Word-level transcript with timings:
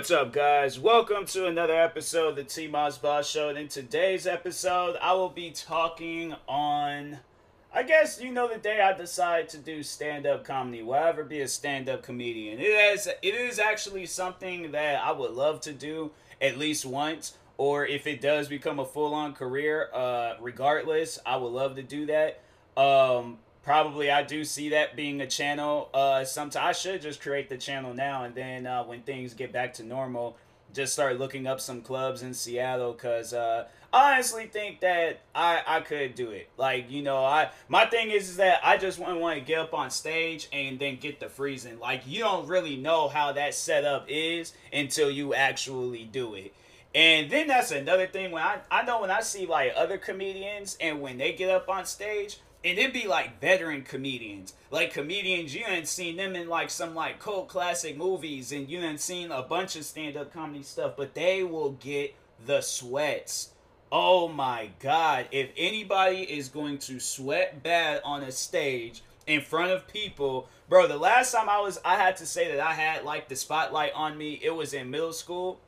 What's 0.00 0.10
up, 0.10 0.32
guys? 0.32 0.80
Welcome 0.80 1.26
to 1.26 1.46
another 1.46 1.78
episode 1.78 2.28
of 2.28 2.36
the 2.36 2.44
T 2.44 2.66
Moss 2.66 2.96
Boss 2.96 3.28
Show. 3.28 3.50
And 3.50 3.58
in 3.58 3.68
today's 3.68 4.26
episode, 4.26 4.96
I 4.96 5.12
will 5.12 5.28
be 5.28 5.50
talking 5.50 6.34
on, 6.48 7.18
I 7.70 7.82
guess, 7.82 8.18
you 8.18 8.32
know, 8.32 8.48
the 8.48 8.56
day 8.56 8.80
I 8.80 8.94
decide 8.94 9.50
to 9.50 9.58
do 9.58 9.82
stand 9.82 10.24
up 10.24 10.42
comedy. 10.42 10.82
Will 10.82 10.94
I 10.94 11.10
ever 11.10 11.22
be 11.22 11.42
a 11.42 11.48
stand 11.48 11.90
up 11.90 12.02
comedian? 12.02 12.60
It 12.60 12.62
is, 12.62 13.08
it 13.08 13.34
is 13.34 13.58
actually 13.58 14.06
something 14.06 14.72
that 14.72 15.04
I 15.04 15.12
would 15.12 15.32
love 15.32 15.60
to 15.62 15.72
do 15.74 16.12
at 16.40 16.56
least 16.56 16.86
once. 16.86 17.34
Or 17.58 17.86
if 17.86 18.06
it 18.06 18.22
does 18.22 18.48
become 18.48 18.78
a 18.78 18.86
full 18.86 19.12
on 19.12 19.34
career, 19.34 19.90
uh, 19.92 20.36
regardless, 20.40 21.18
I 21.26 21.36
would 21.36 21.52
love 21.52 21.76
to 21.76 21.82
do 21.82 22.06
that. 22.06 22.40
Um, 22.74 23.36
probably 23.70 24.10
I 24.10 24.24
do 24.24 24.44
see 24.44 24.70
that 24.70 24.96
being 24.96 25.20
a 25.20 25.28
channel. 25.28 25.90
Uh, 25.94 26.24
sometimes 26.24 26.56
I 26.56 26.72
should 26.72 27.00
just 27.00 27.22
create 27.22 27.48
the 27.48 27.56
channel 27.56 27.94
now, 27.94 28.24
and 28.24 28.34
then 28.34 28.66
uh, 28.66 28.82
when 28.82 29.02
things 29.02 29.32
get 29.32 29.52
back 29.52 29.74
to 29.74 29.84
normal, 29.84 30.36
just 30.74 30.92
start 30.92 31.20
looking 31.20 31.46
up 31.46 31.60
some 31.60 31.80
clubs 31.80 32.22
in 32.22 32.34
Seattle. 32.34 32.92
Cause 32.94 33.32
uh, 33.32 33.68
I 33.92 34.14
honestly 34.14 34.46
think 34.46 34.80
that 34.80 35.20
I 35.36 35.62
I 35.64 35.80
could 35.82 36.16
do 36.16 36.32
it. 36.32 36.48
Like 36.56 36.90
you 36.90 37.02
know, 37.02 37.24
I 37.24 37.50
my 37.68 37.86
thing 37.86 38.10
is, 38.10 38.30
is 38.30 38.36
that 38.38 38.58
I 38.64 38.76
just 38.76 38.98
want 38.98 39.20
want 39.20 39.38
to 39.38 39.44
get 39.44 39.60
up 39.60 39.72
on 39.72 39.88
stage 39.90 40.48
and 40.52 40.76
then 40.80 40.96
get 40.96 41.20
the 41.20 41.28
freezing. 41.28 41.78
Like 41.78 42.02
you 42.08 42.24
don't 42.24 42.48
really 42.48 42.76
know 42.76 43.06
how 43.06 43.30
that 43.34 43.54
setup 43.54 44.06
is 44.08 44.52
until 44.72 45.12
you 45.12 45.32
actually 45.32 46.06
do 46.06 46.34
it. 46.34 46.52
And 46.92 47.30
then 47.30 47.46
that's 47.46 47.70
another 47.70 48.08
thing 48.08 48.32
when 48.32 48.42
I 48.42 48.58
I 48.68 48.82
know 48.82 49.02
when 49.02 49.12
I 49.12 49.20
see 49.20 49.46
like 49.46 49.74
other 49.76 49.96
comedians 49.96 50.76
and 50.80 51.00
when 51.00 51.18
they 51.18 51.34
get 51.34 51.50
up 51.50 51.68
on 51.68 51.86
stage 51.86 52.40
and 52.64 52.78
it'd 52.78 52.92
be 52.92 53.06
like 53.06 53.40
veteran 53.40 53.82
comedians, 53.82 54.54
like 54.70 54.92
comedians 54.92 55.54
you 55.54 55.64
ain't 55.66 55.88
seen 55.88 56.16
them 56.16 56.36
in 56.36 56.48
like 56.48 56.70
some 56.70 56.94
like 56.94 57.18
cult 57.18 57.48
classic 57.48 57.96
movies, 57.96 58.52
and 58.52 58.68
you 58.68 58.80
ain't 58.80 59.00
seen 59.00 59.30
a 59.30 59.42
bunch 59.42 59.76
of 59.76 59.84
stand 59.84 60.16
up 60.16 60.32
comedy 60.32 60.62
stuff, 60.62 60.94
but 60.96 61.14
they 61.14 61.42
will 61.42 61.72
get 61.72 62.14
the 62.44 62.60
sweats. 62.60 63.50
Oh 63.90 64.28
my 64.28 64.70
god! 64.78 65.26
If 65.32 65.50
anybody 65.56 66.18
is 66.18 66.48
going 66.48 66.78
to 66.78 67.00
sweat 67.00 67.62
bad 67.62 68.02
on 68.04 68.22
a 68.22 68.30
stage 68.30 69.02
in 69.26 69.40
front 69.40 69.72
of 69.72 69.88
people, 69.88 70.48
bro, 70.68 70.86
the 70.86 70.98
last 70.98 71.32
time 71.32 71.48
I 71.48 71.60
was, 71.60 71.80
I 71.84 71.96
had 71.96 72.16
to 72.18 72.26
say 72.26 72.50
that 72.52 72.60
I 72.60 72.74
had 72.74 73.04
like 73.04 73.28
the 73.28 73.36
spotlight 73.36 73.92
on 73.94 74.18
me. 74.18 74.38
It 74.42 74.54
was 74.54 74.74
in 74.74 74.90
middle 74.90 75.12
school, 75.12 75.60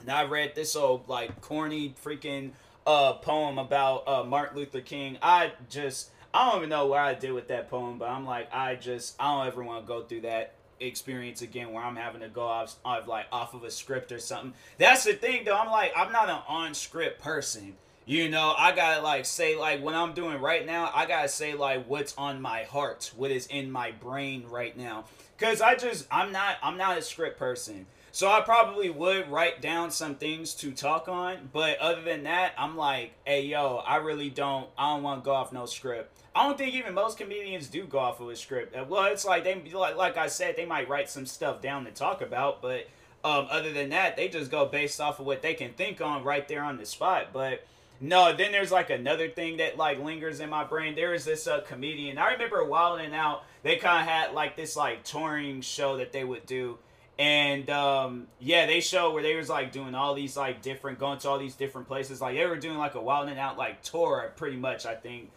and 0.00 0.10
I 0.10 0.24
read 0.24 0.54
this 0.54 0.76
old 0.76 1.08
like 1.08 1.40
corny 1.40 1.94
freaking 2.02 2.52
uh, 2.86 3.14
poem 3.14 3.58
about 3.58 4.06
uh, 4.06 4.24
Martin 4.24 4.58
Luther 4.58 4.80
King. 4.80 5.18
I 5.20 5.52
just 5.68 6.10
I 6.32 6.50
don't 6.50 6.58
even 6.58 6.68
know 6.68 6.86
what 6.86 7.00
I 7.00 7.14
did 7.14 7.32
with 7.32 7.48
that 7.48 7.68
poem, 7.68 7.98
but 7.98 8.08
I'm 8.08 8.24
like 8.24 8.52
I 8.54 8.76
just 8.76 9.16
I 9.18 9.34
don't 9.34 9.46
ever 9.46 9.62
want 9.62 9.84
to 9.84 9.88
go 9.88 10.02
through 10.02 10.22
that 10.22 10.54
experience 10.78 11.40
again 11.42 11.72
where 11.72 11.82
I'm 11.82 11.96
having 11.96 12.20
to 12.20 12.28
go 12.28 12.42
off, 12.42 12.76
off 12.84 13.08
like 13.08 13.26
off 13.32 13.54
of 13.54 13.64
a 13.64 13.70
script 13.70 14.12
or 14.12 14.18
something. 14.18 14.52
That's 14.78 15.04
the 15.04 15.14
thing 15.14 15.44
though. 15.44 15.56
I'm 15.56 15.70
like 15.70 15.92
I'm 15.96 16.12
not 16.12 16.28
an 16.28 16.38
on 16.48 16.74
script 16.74 17.20
person. 17.20 17.74
You 18.08 18.28
know, 18.28 18.54
I 18.56 18.74
gotta 18.74 19.02
like 19.02 19.24
say 19.24 19.56
like 19.56 19.82
what 19.82 19.94
I'm 19.94 20.12
doing 20.12 20.40
right 20.40 20.64
now. 20.64 20.92
I 20.94 21.06
gotta 21.06 21.28
say 21.28 21.54
like 21.54 21.88
what's 21.88 22.16
on 22.16 22.40
my 22.40 22.62
heart, 22.62 23.12
what 23.16 23.32
is 23.32 23.46
in 23.48 23.70
my 23.70 23.90
brain 23.90 24.44
right 24.48 24.76
now. 24.76 25.06
Cause 25.38 25.60
I 25.60 25.74
just 25.74 26.06
I'm 26.10 26.30
not 26.32 26.56
I'm 26.62 26.76
not 26.76 26.98
a 26.98 27.02
script 27.02 27.38
person. 27.38 27.86
So 28.16 28.30
I 28.30 28.40
probably 28.40 28.88
would 28.88 29.30
write 29.30 29.60
down 29.60 29.90
some 29.90 30.14
things 30.14 30.54
to 30.54 30.72
talk 30.72 31.06
on, 31.06 31.50
but 31.52 31.78
other 31.80 32.00
than 32.00 32.22
that, 32.22 32.54
I'm 32.56 32.74
like, 32.74 33.12
hey 33.26 33.42
yo, 33.44 33.82
I 33.86 33.96
really 33.96 34.30
don't 34.30 34.70
I 34.78 34.94
don't 34.94 35.02
want 35.02 35.22
to 35.22 35.24
go 35.26 35.34
off 35.34 35.52
no 35.52 35.66
script. 35.66 36.16
I 36.34 36.46
don't 36.46 36.56
think 36.56 36.74
even 36.74 36.94
most 36.94 37.18
comedians 37.18 37.66
do 37.68 37.84
go 37.84 37.98
off 37.98 38.18
of 38.18 38.30
a 38.30 38.34
script. 38.34 38.74
Uh, 38.74 38.86
well, 38.88 39.04
it's 39.04 39.26
like 39.26 39.44
they 39.44 39.60
like 39.70 39.96
like 39.96 40.16
I 40.16 40.28
said, 40.28 40.56
they 40.56 40.64
might 40.64 40.88
write 40.88 41.10
some 41.10 41.26
stuff 41.26 41.60
down 41.60 41.84
to 41.84 41.90
talk 41.90 42.22
about, 42.22 42.62
but 42.62 42.88
um, 43.22 43.48
other 43.50 43.70
than 43.70 43.90
that, 43.90 44.16
they 44.16 44.28
just 44.28 44.50
go 44.50 44.64
based 44.64 44.98
off 44.98 45.20
of 45.20 45.26
what 45.26 45.42
they 45.42 45.52
can 45.52 45.74
think 45.74 46.00
on 46.00 46.24
right 46.24 46.48
there 46.48 46.64
on 46.64 46.78
the 46.78 46.86
spot. 46.86 47.34
But 47.34 47.66
no, 48.00 48.34
then 48.34 48.50
there's 48.50 48.72
like 48.72 48.88
another 48.88 49.28
thing 49.28 49.58
that 49.58 49.76
like 49.76 50.02
lingers 50.02 50.40
in 50.40 50.48
my 50.48 50.64
brain. 50.64 50.94
There 50.94 51.12
is 51.12 51.26
this 51.26 51.46
uh, 51.46 51.60
comedian. 51.60 52.16
I 52.16 52.32
remember 52.32 52.64
Wildin' 52.64 53.12
Out. 53.12 53.44
They 53.62 53.76
kind 53.76 54.00
of 54.00 54.08
had 54.08 54.32
like 54.32 54.56
this 54.56 54.74
like 54.74 55.04
touring 55.04 55.60
show 55.60 55.98
that 55.98 56.12
they 56.12 56.24
would 56.24 56.46
do 56.46 56.78
and 57.18 57.68
um, 57.70 58.26
yeah, 58.38 58.66
they 58.66 58.80
show 58.80 59.12
where 59.12 59.22
they 59.22 59.36
was 59.36 59.48
like 59.48 59.72
doing 59.72 59.94
all 59.94 60.14
these 60.14 60.36
like 60.36 60.62
different, 60.62 60.98
going 60.98 61.18
to 61.20 61.28
all 61.28 61.38
these 61.38 61.54
different 61.54 61.88
places. 61.88 62.20
Like 62.20 62.36
they 62.36 62.46
were 62.46 62.56
doing 62.56 62.76
like 62.76 62.94
a 62.94 62.98
Wildin' 62.98 63.38
Out 63.38 63.56
like 63.56 63.82
tour, 63.82 64.32
pretty 64.36 64.56
much. 64.56 64.84
I 64.84 64.94
think 64.94 65.30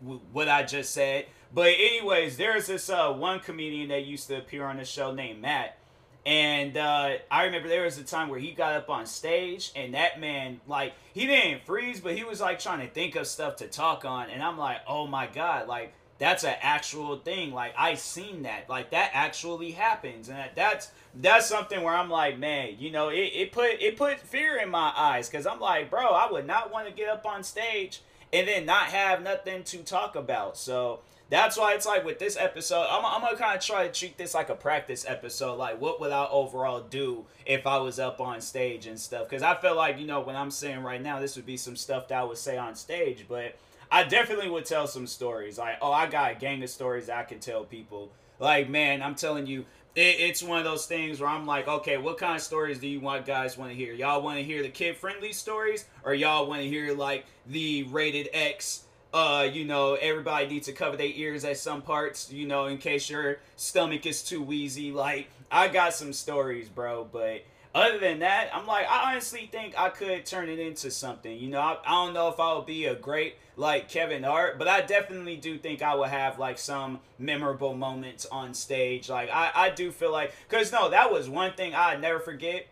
w- 0.00 0.20
what 0.32 0.48
I 0.48 0.62
just 0.62 0.92
said. 0.92 1.26
But 1.52 1.74
anyways, 1.78 2.36
there's 2.36 2.66
this 2.66 2.88
uh, 2.90 3.12
one 3.12 3.40
comedian 3.40 3.88
that 3.88 4.04
used 4.04 4.28
to 4.28 4.38
appear 4.38 4.64
on 4.64 4.76
the 4.76 4.84
show 4.84 5.12
named 5.12 5.40
Matt. 5.40 5.78
And 6.26 6.76
uh, 6.76 7.16
I 7.30 7.44
remember 7.44 7.68
there 7.68 7.84
was 7.84 7.98
a 7.98 8.02
time 8.02 8.28
where 8.28 8.40
he 8.40 8.52
got 8.52 8.72
up 8.72 8.88
on 8.88 9.04
stage, 9.04 9.70
and 9.76 9.92
that 9.92 10.18
man, 10.18 10.60
like, 10.66 10.94
he 11.12 11.26
didn't 11.26 11.66
freeze, 11.66 12.00
but 12.00 12.16
he 12.16 12.24
was 12.24 12.40
like 12.40 12.58
trying 12.58 12.80
to 12.80 12.92
think 12.92 13.14
of 13.14 13.26
stuff 13.26 13.56
to 13.56 13.66
talk 13.66 14.06
on. 14.06 14.30
And 14.30 14.42
I'm 14.42 14.56
like, 14.56 14.78
oh 14.88 15.06
my 15.06 15.26
God, 15.26 15.68
like, 15.68 15.92
that's 16.18 16.44
an 16.44 16.54
actual 16.60 17.18
thing. 17.18 17.52
Like 17.52 17.74
I 17.76 17.94
seen 17.94 18.42
that. 18.42 18.68
Like 18.68 18.90
that 18.90 19.10
actually 19.14 19.72
happens, 19.72 20.28
and 20.28 20.38
that's 20.54 20.90
that's 21.14 21.46
something 21.46 21.82
where 21.82 21.94
I'm 21.94 22.10
like, 22.10 22.38
man, 22.38 22.76
you 22.78 22.90
know, 22.90 23.08
it, 23.08 23.32
it 23.34 23.52
put 23.52 23.80
it 23.80 23.96
put 23.96 24.20
fear 24.20 24.58
in 24.58 24.70
my 24.70 24.92
eyes 24.96 25.28
because 25.28 25.46
I'm 25.46 25.60
like, 25.60 25.90
bro, 25.90 26.06
I 26.06 26.30
would 26.30 26.46
not 26.46 26.72
want 26.72 26.88
to 26.88 26.94
get 26.94 27.08
up 27.08 27.26
on 27.26 27.42
stage 27.42 28.02
and 28.32 28.48
then 28.48 28.66
not 28.66 28.86
have 28.86 29.22
nothing 29.22 29.62
to 29.64 29.78
talk 29.78 30.16
about. 30.16 30.56
So 30.56 31.00
that's 31.30 31.56
why 31.56 31.74
it's 31.74 31.86
like 31.86 32.04
with 32.04 32.18
this 32.18 32.36
episode, 32.36 32.86
I'm, 32.90 33.04
I'm 33.04 33.20
gonna 33.20 33.36
kind 33.36 33.56
of 33.56 33.64
try 33.64 33.86
to 33.86 33.92
treat 33.92 34.18
this 34.18 34.34
like 34.34 34.50
a 34.50 34.54
practice 34.54 35.04
episode. 35.08 35.56
Like, 35.56 35.80
what 35.80 36.00
would 36.00 36.12
I 36.12 36.26
overall 36.26 36.80
do 36.80 37.24
if 37.46 37.66
I 37.66 37.78
was 37.78 37.98
up 37.98 38.20
on 38.20 38.40
stage 38.40 38.86
and 38.86 38.98
stuff? 38.98 39.28
Because 39.28 39.42
I 39.42 39.54
feel 39.56 39.74
like 39.74 39.98
you 39.98 40.06
know 40.06 40.20
when 40.20 40.36
I'm 40.36 40.50
saying 40.50 40.82
right 40.82 41.02
now, 41.02 41.20
this 41.20 41.34
would 41.36 41.46
be 41.46 41.56
some 41.56 41.76
stuff 41.76 42.08
that 42.08 42.18
I 42.18 42.24
would 42.24 42.38
say 42.38 42.56
on 42.56 42.74
stage, 42.74 43.26
but 43.28 43.56
I 43.90 44.04
definitely 44.04 44.50
would 44.50 44.64
tell 44.64 44.86
some 44.86 45.06
stories. 45.06 45.58
Like, 45.58 45.76
oh, 45.80 45.92
I 45.92 46.06
got 46.06 46.32
a 46.32 46.34
gang 46.34 46.62
of 46.62 46.70
stories 46.70 47.08
I 47.08 47.22
can 47.22 47.38
tell 47.38 47.64
people. 47.64 48.10
Like, 48.38 48.68
man, 48.68 49.02
I'm 49.02 49.14
telling 49.14 49.46
you, 49.46 49.64
it, 49.94 50.16
it's 50.18 50.42
one 50.42 50.58
of 50.58 50.64
those 50.64 50.86
things 50.86 51.20
where 51.20 51.30
I'm 51.30 51.46
like, 51.46 51.68
okay, 51.68 51.96
what 51.96 52.18
kind 52.18 52.34
of 52.34 52.42
stories 52.42 52.78
do 52.78 52.88
you 52.88 53.00
want 53.00 53.26
guys 53.26 53.56
want 53.56 53.70
to 53.70 53.76
hear? 53.76 53.92
Y'all 53.92 54.22
want 54.22 54.38
to 54.38 54.44
hear 54.44 54.62
the 54.62 54.68
kid 54.68 54.96
friendly 54.96 55.32
stories, 55.32 55.84
or 56.04 56.14
y'all 56.14 56.46
want 56.46 56.62
to 56.62 56.68
hear 56.68 56.94
like 56.94 57.26
the 57.46 57.84
rated 57.84 58.28
X? 58.32 58.84
Uh, 59.12 59.48
you 59.50 59.64
know, 59.64 59.94
everybody 59.94 60.48
needs 60.48 60.66
to 60.66 60.72
cover 60.72 60.96
their 60.96 61.06
ears 61.06 61.44
at 61.44 61.56
some 61.56 61.80
parts, 61.82 62.32
you 62.32 62.48
know, 62.48 62.66
in 62.66 62.78
case 62.78 63.08
your 63.08 63.38
stomach 63.54 64.06
is 64.06 64.24
too 64.24 64.42
wheezy. 64.42 64.90
Like, 64.90 65.28
I 65.52 65.68
got 65.68 65.94
some 65.94 66.12
stories, 66.12 66.68
bro, 66.68 67.06
but 67.12 67.44
other 67.74 67.98
than 67.98 68.20
that, 68.20 68.50
I'm 68.54 68.66
like, 68.66 68.86
I 68.88 69.10
honestly 69.12 69.48
think 69.50 69.74
I 69.76 69.88
could 69.88 70.24
turn 70.24 70.48
it 70.48 70.60
into 70.60 70.92
something. 70.92 71.36
You 71.36 71.48
know, 71.48 71.60
I, 71.60 71.78
I 71.84 72.04
don't 72.04 72.14
know 72.14 72.28
if 72.28 72.38
I 72.38 72.54
would 72.54 72.66
be 72.66 72.86
a 72.86 72.94
great 72.94 73.34
like 73.56 73.88
Kevin 73.88 74.22
Hart, 74.22 74.58
but 74.58 74.68
I 74.68 74.80
definitely 74.80 75.36
do 75.36 75.58
think 75.58 75.82
I 75.82 75.94
would 75.94 76.08
have 76.08 76.38
like 76.38 76.58
some 76.58 77.00
memorable 77.18 77.74
moments 77.74 78.26
on 78.26 78.54
stage. 78.54 79.08
Like 79.08 79.28
I, 79.32 79.50
I 79.54 79.70
do 79.70 79.90
feel 79.90 80.12
like, 80.12 80.32
cause 80.48 80.70
no, 80.70 80.90
that 80.90 81.12
was 81.12 81.28
one 81.28 81.54
thing 81.54 81.74
I'd 81.74 82.00
never 82.00 82.20
forget. 82.20 82.68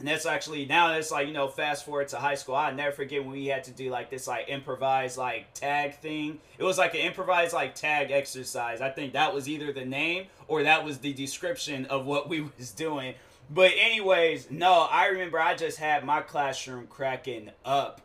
And 0.00 0.08
that's 0.08 0.26
actually 0.26 0.66
now 0.66 0.88
that's 0.88 1.10
like 1.10 1.28
you 1.28 1.32
know 1.32 1.48
fast 1.48 1.86
forward 1.86 2.08
to 2.08 2.16
high 2.16 2.34
school. 2.34 2.56
I 2.56 2.72
never 2.72 2.92
forget 2.92 3.22
when 3.22 3.32
we 3.32 3.46
had 3.46 3.64
to 3.64 3.70
do 3.70 3.90
like 3.90 4.10
this 4.10 4.26
like 4.26 4.48
improvised 4.48 5.16
like 5.16 5.54
tag 5.54 5.94
thing. 6.00 6.40
It 6.58 6.64
was 6.64 6.76
like 6.76 6.94
an 6.94 7.00
improvised 7.00 7.54
like 7.54 7.74
tag 7.74 8.10
exercise. 8.10 8.80
I 8.80 8.90
think 8.90 9.12
that 9.12 9.32
was 9.32 9.48
either 9.48 9.72
the 9.72 9.84
name 9.84 10.26
or 10.48 10.64
that 10.64 10.84
was 10.84 10.98
the 10.98 11.12
description 11.12 11.86
of 11.86 12.04
what 12.06 12.28
we 12.28 12.40
was 12.58 12.72
doing 12.72 13.14
but 13.50 13.72
anyways, 13.78 14.50
no, 14.50 14.86
I 14.90 15.06
remember 15.06 15.38
I 15.38 15.54
just 15.54 15.78
had 15.78 16.04
my 16.04 16.20
classroom 16.20 16.86
cracking 16.86 17.50
up. 17.64 18.00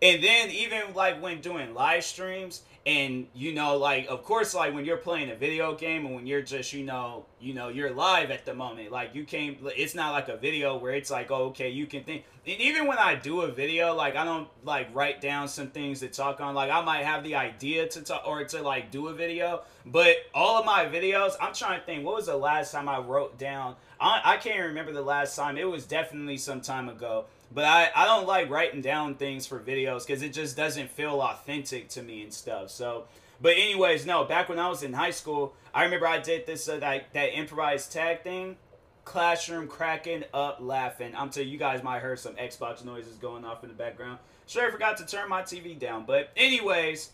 And 0.00 0.22
then 0.22 0.50
even 0.50 0.94
like 0.94 1.22
when 1.22 1.40
doing 1.40 1.74
live 1.74 2.04
streams 2.04 2.62
and 2.84 3.28
you 3.32 3.54
know 3.54 3.76
like 3.76 4.08
of 4.08 4.24
course 4.24 4.54
like 4.54 4.74
when 4.74 4.84
you're 4.84 4.96
playing 4.96 5.30
a 5.30 5.36
video 5.36 5.74
game 5.74 6.04
and 6.04 6.16
when 6.16 6.26
you're 6.26 6.42
just 6.42 6.72
you 6.72 6.84
know 6.84 7.24
you 7.40 7.54
know 7.54 7.68
you're 7.68 7.92
live 7.92 8.32
at 8.32 8.44
the 8.44 8.52
moment 8.52 8.90
like 8.90 9.14
you 9.14 9.24
can't 9.24 9.56
it's 9.76 9.94
not 9.94 10.10
like 10.10 10.28
a 10.28 10.36
video 10.36 10.76
where 10.76 10.92
it's 10.92 11.10
like 11.10 11.30
oh, 11.30 11.44
okay 11.44 11.68
you 11.68 11.86
can 11.86 12.02
think 12.02 12.24
and 12.44 12.60
even 12.60 12.88
when 12.88 12.98
i 12.98 13.14
do 13.14 13.42
a 13.42 13.52
video 13.52 13.94
like 13.94 14.16
i 14.16 14.24
don't 14.24 14.48
like 14.64 14.92
write 14.92 15.20
down 15.20 15.46
some 15.46 15.68
things 15.68 16.00
to 16.00 16.08
talk 16.08 16.40
on 16.40 16.56
like 16.56 16.72
i 16.72 16.80
might 16.80 17.04
have 17.04 17.22
the 17.22 17.36
idea 17.36 17.86
to 17.86 18.02
talk 18.02 18.26
or 18.26 18.42
to 18.42 18.60
like 18.60 18.90
do 18.90 19.06
a 19.06 19.14
video 19.14 19.62
but 19.86 20.16
all 20.34 20.58
of 20.58 20.66
my 20.66 20.84
videos 20.84 21.36
i'm 21.40 21.54
trying 21.54 21.78
to 21.78 21.86
think 21.86 22.04
what 22.04 22.16
was 22.16 22.26
the 22.26 22.36
last 22.36 22.72
time 22.72 22.88
i 22.88 22.98
wrote 22.98 23.38
down 23.38 23.76
I, 24.02 24.20
I 24.24 24.36
can't 24.38 24.66
remember 24.66 24.92
the 24.92 25.02
last 25.02 25.36
time. 25.36 25.56
It 25.56 25.68
was 25.68 25.86
definitely 25.86 26.36
some 26.36 26.60
time 26.60 26.88
ago. 26.88 27.26
But 27.54 27.64
I, 27.64 27.90
I 27.94 28.06
don't 28.06 28.26
like 28.26 28.48
writing 28.48 28.80
down 28.80 29.16
things 29.16 29.46
for 29.46 29.60
videos 29.60 30.06
because 30.06 30.22
it 30.22 30.32
just 30.32 30.56
doesn't 30.56 30.90
feel 30.90 31.20
authentic 31.20 31.88
to 31.90 32.02
me 32.02 32.22
and 32.22 32.32
stuff. 32.32 32.70
So, 32.70 33.04
but 33.40 33.52
anyways, 33.52 34.06
no. 34.06 34.24
Back 34.24 34.48
when 34.48 34.58
I 34.58 34.68
was 34.68 34.82
in 34.82 34.92
high 34.94 35.10
school, 35.10 35.54
I 35.74 35.84
remember 35.84 36.06
I 36.06 36.18
did 36.18 36.46
this 36.46 36.68
uh, 36.68 36.78
that 36.78 37.12
that 37.12 37.36
improvised 37.36 37.92
tag 37.92 38.22
thing. 38.22 38.56
Classroom 39.04 39.66
cracking 39.66 40.24
up 40.32 40.58
laughing. 40.60 41.12
I'm 41.16 41.28
telling 41.28 41.48
you, 41.48 41.54
you 41.54 41.58
guys 41.58 41.82
might 41.82 42.00
hear 42.00 42.16
some 42.16 42.34
Xbox 42.34 42.84
noises 42.84 43.16
going 43.16 43.44
off 43.44 43.64
in 43.64 43.68
the 43.68 43.74
background. 43.74 44.18
Sure, 44.46 44.68
I 44.68 44.70
forgot 44.70 44.96
to 44.98 45.06
turn 45.06 45.28
my 45.28 45.42
TV 45.42 45.76
down. 45.78 46.04
But 46.06 46.30
anyways, 46.36 47.10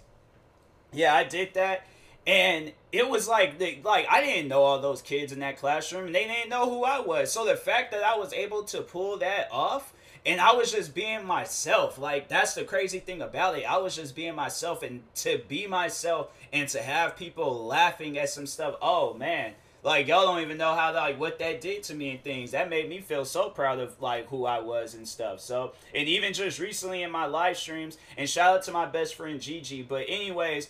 yeah, 0.93 1.15
I 1.15 1.25
did 1.25 1.55
that 1.55 1.87
And 2.27 2.73
it 2.93 3.09
was 3.09 3.27
like, 3.29 3.59
they, 3.59 3.81
like 3.83 4.07
I 4.11 4.23
didn't 4.23 4.49
know 4.49 4.63
all 4.63 4.81
those 4.81 5.01
kids 5.03 5.33
in 5.33 5.41
that 5.41 5.59
classroom, 5.59 6.07
and 6.07 6.15
they 6.15 6.27
didn't 6.27 6.51
know 6.51 6.69
who 6.69 6.85
I 6.85 7.01
was. 7.01 7.33
So 7.33 7.47
the 7.47 7.57
fact 7.57 7.91
that 7.93 8.03
I 8.05 8.17
was 8.17 8.33
able 8.33 8.65
to 8.65 8.83
pull 8.83 9.19
that 9.19 9.49
off, 9.51 9.95
and 10.29 10.43
I 10.43 10.53
was 10.53 10.71
just 10.71 10.95
being 10.95 11.25
myself, 11.25 11.99
like 11.99 12.29
that's 12.29 12.55
the 12.55 12.65
crazy 12.65 12.99
thing 12.99 13.23
about 13.23 13.59
it. 13.59 13.65
I 13.65 13.79
was 13.79 13.97
just 13.97 14.15
being 14.15 14.35
myself, 14.35 14.83
and 14.83 15.03
to 15.17 15.41
be 15.49 15.67
myself, 15.67 16.31
and 16.53 16.69
to 16.69 16.83
have 16.83 17.17
people 17.17 17.65
laughing 17.65 18.19
at 18.19 18.29
some 18.29 18.47
stuff. 18.47 18.77
Oh 18.83 19.15
man, 19.15 19.55
like 19.83 20.07
y'all 20.07 20.27
don't 20.27 20.43
even 20.43 20.59
know 20.59 20.75
how 20.75 20.93
like 20.93 21.19
what 21.19 21.39
that 21.39 21.63
did 21.63 21.83
to 21.85 21.95
me 21.95 22.11
and 22.11 22.23
things 22.23 22.51
that 22.51 22.69
made 22.69 22.91
me 22.91 23.01
feel 23.01 23.25
so 23.25 23.49
proud 23.49 23.79
of 23.79 24.01
like 24.03 24.27
who 24.29 24.45
i 24.45 24.59
was 24.59 24.95
and 24.95 25.07
stuff 25.07 25.41
so 25.41 25.73
and 25.95 26.09
even 26.09 26.33
just 26.33 26.59
recently 26.59 27.03
in 27.03 27.11
my 27.11 27.27
live 27.27 27.57
streams 27.57 27.97
and 28.17 28.29
shout 28.29 28.57
out 28.57 28.63
to 28.63 28.73
my 28.73 28.85
best 28.87 29.15
friend 29.15 29.41
gigi 29.41 29.83
but 29.83 30.05
anyways 30.09 30.69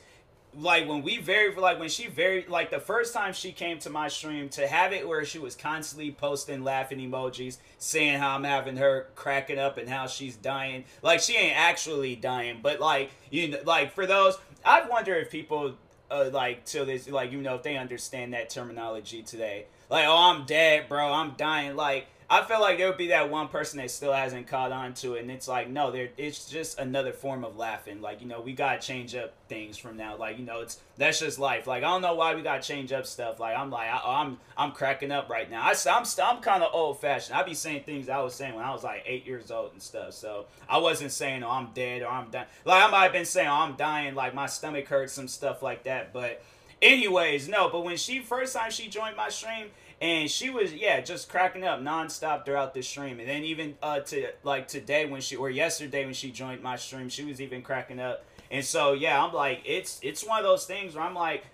like 0.57 0.89
when 0.89 1.03
we 1.03 1.19
very 1.19 1.55
like 1.55 1.79
when 1.79 1.89
she 1.89 2.07
very 2.07 2.45
like 2.49 2.71
the 2.71 2.81
first 2.81 3.13
time 3.13 3.33
she 3.33 3.53
came 3.53 3.79
to 3.79 3.91
my 3.91 4.09
stream 4.09 4.49
to 4.49 4.67
have 4.67 4.93
it 4.93 5.07
where 5.07 5.25
she 5.25 5.39
was 5.39 5.55
constantly 5.55 6.11
posting 6.11 6.65
laughing 6.65 6.99
emojis 6.99 7.59
saying 7.79 8.19
how 8.19 8.35
i'm 8.35 8.45
having 8.45 8.77
her 8.77 9.07
cracking 9.15 9.59
up 9.59 9.79
and 9.79 9.89
how 9.89 10.07
she's 10.07 10.37
dying. 10.37 10.85
Like 11.03 11.21
she 11.21 11.37
ain't 11.37 11.57
actually 11.57 12.17
dying 12.17 12.61
but 12.63 12.81
like 12.81 13.11
you 13.31 13.49
know 13.49 13.59
like 13.65 13.93
for 13.93 14.07
those 14.07 14.39
i 14.65 14.87
wonder 14.89 15.15
if 15.15 15.31
people 15.31 15.75
uh, 16.11 16.31
like 16.33 16.65
till 16.65 16.87
this 16.87 17.09
like 17.09 17.31
you 17.31 17.41
know 17.41 17.57
if 17.57 17.63
they 17.63 17.77
understand 17.77 18.33
that 18.33 18.49
terminology 18.51 19.23
today. 19.23 19.67
Like 19.91 20.07
oh 20.07 20.33
i'm 20.33 20.47
dead 20.47 20.89
bro 20.89 21.13
i'm 21.13 21.35
dying. 21.37 21.77
Like 21.77 22.07
I 22.31 22.45
feel 22.45 22.61
like 22.61 22.77
there 22.77 22.89
would 22.89 22.99
be 22.99 23.09
that 23.09 23.31
one 23.31 23.49
person 23.49 23.79
that 23.79 23.91
still 23.91 24.13
hasn't 24.13 24.49
caught 24.49 24.71
on 24.71 24.93
to 24.95 25.15
it, 25.15 25.23
and 25.23 25.31
it's 25.31 25.49
like, 25.49 25.71
no, 25.71 25.91
there, 25.91 26.11
it's 26.19 26.51
just 26.51 26.79
another 26.79 27.11
form 27.11 27.43
of 27.43 27.57
laughing. 27.57 28.03
Like, 28.03 28.21
you 28.21 28.27
know, 28.27 28.43
we 28.43 28.53
gotta 28.53 28.79
change 28.81 29.15
up 29.15 29.33
things 29.49 29.79
from 29.79 29.97
now. 29.97 30.15
Like, 30.15 30.39
you 30.39 30.45
know, 30.45 30.61
it's 30.61 30.79
that's 30.99 31.21
just 31.21 31.39
life. 31.39 31.67
Like, 31.67 31.83
I 31.85 31.87
don't 31.87 32.03
know 32.03 32.15
why 32.15 32.35
we 32.35 32.43
gotta 32.43 32.61
change 32.61 32.93
up 32.93 33.07
stuff. 33.07 33.41
Like, 33.41 33.57
I'm 33.57 33.71
like, 33.71 33.89
I, 33.89 33.97
am 33.97 34.03
I'm, 34.05 34.39
I'm 34.59 34.73
cracking 34.73 35.11
up 35.11 35.31
right 35.31 35.51
now. 35.51 35.63
I, 35.63 35.75
I'm, 35.91 36.05
I'm 36.23 36.43
kind 36.43 36.63
of 36.63 36.75
old 36.75 37.01
fashioned. 37.01 37.35
I 37.35 37.45
be 37.45 37.55
saying 37.55 37.85
things 37.85 38.11
I 38.11 38.21
was 38.21 38.35
saying 38.35 38.55
when 38.55 38.65
I 38.65 38.73
was 38.73 38.85
like 38.85 39.05
eight 39.07 39.27
years 39.27 39.51
old 39.51 39.73
and 39.73 39.81
stuff. 39.81 40.13
So 40.13 40.45
I 40.69 40.77
wasn't 40.77 41.13
saying, 41.13 41.43
oh, 41.43 41.51
I'm 41.51 41.71
dead 41.73 42.03
or 42.03 42.09
I'm 42.09 42.31
dying. 42.31 42.47
Like, 42.67 42.85
I 42.85 42.91
might 42.91 43.03
have 43.05 43.13
been 43.13 43.25
saying, 43.25 43.49
oh, 43.49 43.53
I'm 43.53 43.77
dying. 43.77 44.15
Like, 44.15 44.35
my 44.35 44.47
stomach 44.47 44.87
hurts, 44.87 45.15
some 45.15 45.29
stuff 45.29 45.63
like 45.63 45.85
that. 45.85 46.13
But, 46.13 46.43
anyways, 46.83 47.49
no. 47.49 47.71
But 47.71 47.85
when 47.85 47.97
she 47.97 48.21
first 48.21 48.55
time 48.55 48.71
she 48.71 48.89
joined 48.89 49.17
my 49.17 49.31
stream 49.31 49.69
and 50.01 50.31
she 50.31 50.51
was 50.51 50.73
yeah 50.73 51.01
just 51.01 51.29
cracking 51.29 51.65
up 51.65 51.81
nonstop 51.81 52.45
throughout 52.45 52.75
the 52.75 52.83
stream. 52.83 53.19
And 53.21 53.29
then 53.29 53.45
even 53.45 53.77
uh 53.83 54.01
to 54.01 54.29
like 54.43 54.69
today 54.69 55.07
when 55.07 55.21
she 55.21 55.37
or 55.37 55.51
yesterday 55.51 56.05
when 56.05 56.15
she 56.15 56.31
joined 56.31 56.63
my 56.63 56.77
stream 56.77 57.09
she 57.09 57.25
was 57.25 57.41
even 57.41 57.63
cracking 57.63 58.01
up. 58.01 58.25
And 58.51 58.65
so 58.65 58.93
yeah 58.93 59.23
i'm 59.23 59.33
like 59.35 59.63
it's 59.65 60.01
it's 60.03 60.27
one 60.27 60.39
of 60.39 60.45
those 60.45 60.65
things 60.65 60.95
where 60.95 61.05
i'm 61.05 61.15
like 61.15 61.45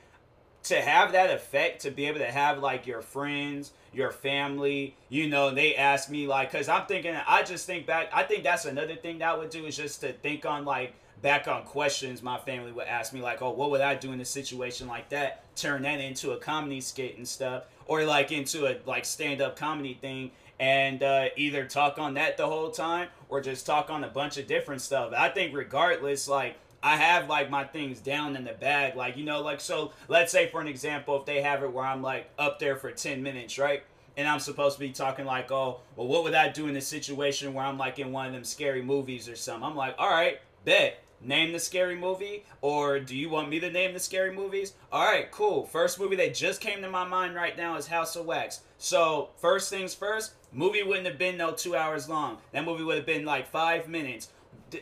to 0.65 0.81
have 0.81 1.13
that 1.13 1.31
effect 1.31 1.83
to 1.83 1.91
be 1.91 2.07
able 2.07 2.21
to 2.21 2.31
have 2.31 2.59
like 2.59 2.87
your 2.87 3.03
friends 3.03 3.73
your 3.93 4.11
family 4.11 4.97
you 5.09 5.29
know 5.29 5.51
they 5.53 5.75
ask 5.75 6.11
me 6.11 6.27
like 6.27 6.51
because 6.51 6.69
i'm 6.69 6.87
thinking 6.87 7.15
i 7.27 7.43
just 7.43 7.67
think 7.67 7.87
back 7.87 8.09
i 8.13 8.23
think 8.23 8.43
that's 8.43 8.65
another 8.65 8.97
thing 8.97 9.19
that 9.19 9.29
I 9.29 9.37
would 9.37 9.51
do 9.51 9.67
is 9.67 9.77
just 9.77 10.01
to 10.01 10.13
think 10.13 10.47
on 10.47 10.65
like 10.65 10.95
back 11.21 11.49
on 11.49 11.65
questions 11.65 12.23
my 12.23 12.39
family 12.39 12.73
would 12.73 12.87
ask 12.87 13.13
me 13.13 13.21
like 13.21 13.43
oh 13.43 13.51
what 13.51 13.71
would 13.71 13.81
i 13.81 13.95
do 13.95 14.13
in 14.13 14.21
a 14.21 14.25
situation 14.25 14.89
like 14.89 15.09
that? 15.11 15.43
Turn 15.57 15.83
that 15.83 16.01
into 16.01 16.33
a 16.33 16.39
comedy 16.39 16.81
skit 16.81 17.17
and 17.17 17.27
stuff 17.27 17.65
or 17.87 18.05
like 18.05 18.33
into 18.33 18.67
a 18.67 18.77
like 18.87 19.05
stand-up 19.05 19.57
comedy 19.57 19.95
thing 19.95 20.31
and 20.61 21.03
uh, 21.03 21.27
either 21.37 21.65
talk 21.65 21.99
on 21.99 22.15
that 22.15 22.37
the 22.37 22.47
whole 22.47 22.71
time 22.71 23.09
or 23.29 23.41
just 23.41 23.67
talk 23.67 23.91
on 23.91 24.05
a 24.05 24.09
bunch 24.09 24.39
of 24.39 24.47
different 24.47 24.81
stuff 24.81 25.13
i 25.17 25.29
think 25.29 25.55
regardless 25.55 26.29
like 26.29 26.57
I 26.85 26.97
have 26.97 27.31
like 27.31 27.49
my 27.49 27.65
things 27.65 27.99
down 27.99 28.37
in 28.37 28.45
the 28.45 28.53
bag. 28.53 28.95
Like, 28.95 29.17
you 29.17 29.25
know, 29.25 29.41
like, 29.41 29.59
so 29.59 29.93
let's 30.07 30.31
say 30.31 30.51
for 30.51 30.61
an 30.61 30.69
example, 30.69 31.19
if 31.19 31.25
they 31.25 31.41
have 31.41 31.63
it 31.63 31.73
where 31.73 31.87
I'm 31.87 32.03
like 32.03 32.29
up 32.39 32.59
there 32.59 32.77
for 32.77 32.93
10 32.93 33.23
minutes, 33.23 33.59
right? 33.59 33.83
And 34.19 34.29
I'm 34.29 34.39
supposed 34.39 34.77
to 34.77 34.81
be 34.81 34.91
talking 34.91 35.25
like, 35.25 35.51
oh, 35.51 35.81
well, 35.97 36.07
what 36.07 36.25
would 36.25 36.35
I 36.35 36.51
do 36.51 36.69
in 36.69 36.77
a 36.77 36.83
situation 36.83 37.55
where 37.55 37.65
I'm 37.65 37.79
like 37.79 37.99
in 37.99 38.13
one 38.13 38.27
of 38.27 38.33
them 38.35 38.45
scary 38.45 38.83
movies 38.83 39.31
or 39.31 39.35
something? 39.35 39.65
I'm 39.67 39.75
like, 39.75 39.95
all 39.99 40.11
right, 40.11 40.41
bet 40.67 41.03
name 41.25 41.53
the 41.53 41.59
scary 41.59 41.97
movie 41.97 42.45
or 42.61 43.01
do 43.01 43.17
you 43.17 43.29
want 43.29 43.49
me 43.49 43.59
to 43.61 43.71
name 43.71 43.93
the 43.93 44.01
scary 44.01 44.33
movies 44.33 44.75
all 44.93 45.05
right 45.05 45.31
cool 45.31 45.65
first 45.65 45.99
movie 45.99 46.17
that 46.17 46.35
just 46.35 46.61
came 46.61 46.83
to 46.83 46.91
my 46.91 47.05
mind 47.05 47.35
right 47.35 47.57
now 47.57 47.77
is 47.77 47.87
house 47.87 48.17
of 48.17 48.27
wax 48.27 48.61
so 48.79 49.29
first 49.39 49.71
things 49.71 49.95
first 49.95 50.33
movie 50.53 50.83
wouldn't 50.83 51.07
have 51.07 51.19
been 51.19 51.37
no 51.37 51.53
two 51.53 51.75
hours 51.75 52.09
long 52.09 52.39
that 52.53 52.65
movie 52.65 52.85
would 52.85 52.97
have 52.97 53.07
been 53.07 53.25
like 53.25 53.47
five 53.47 53.89
minutes 53.89 54.29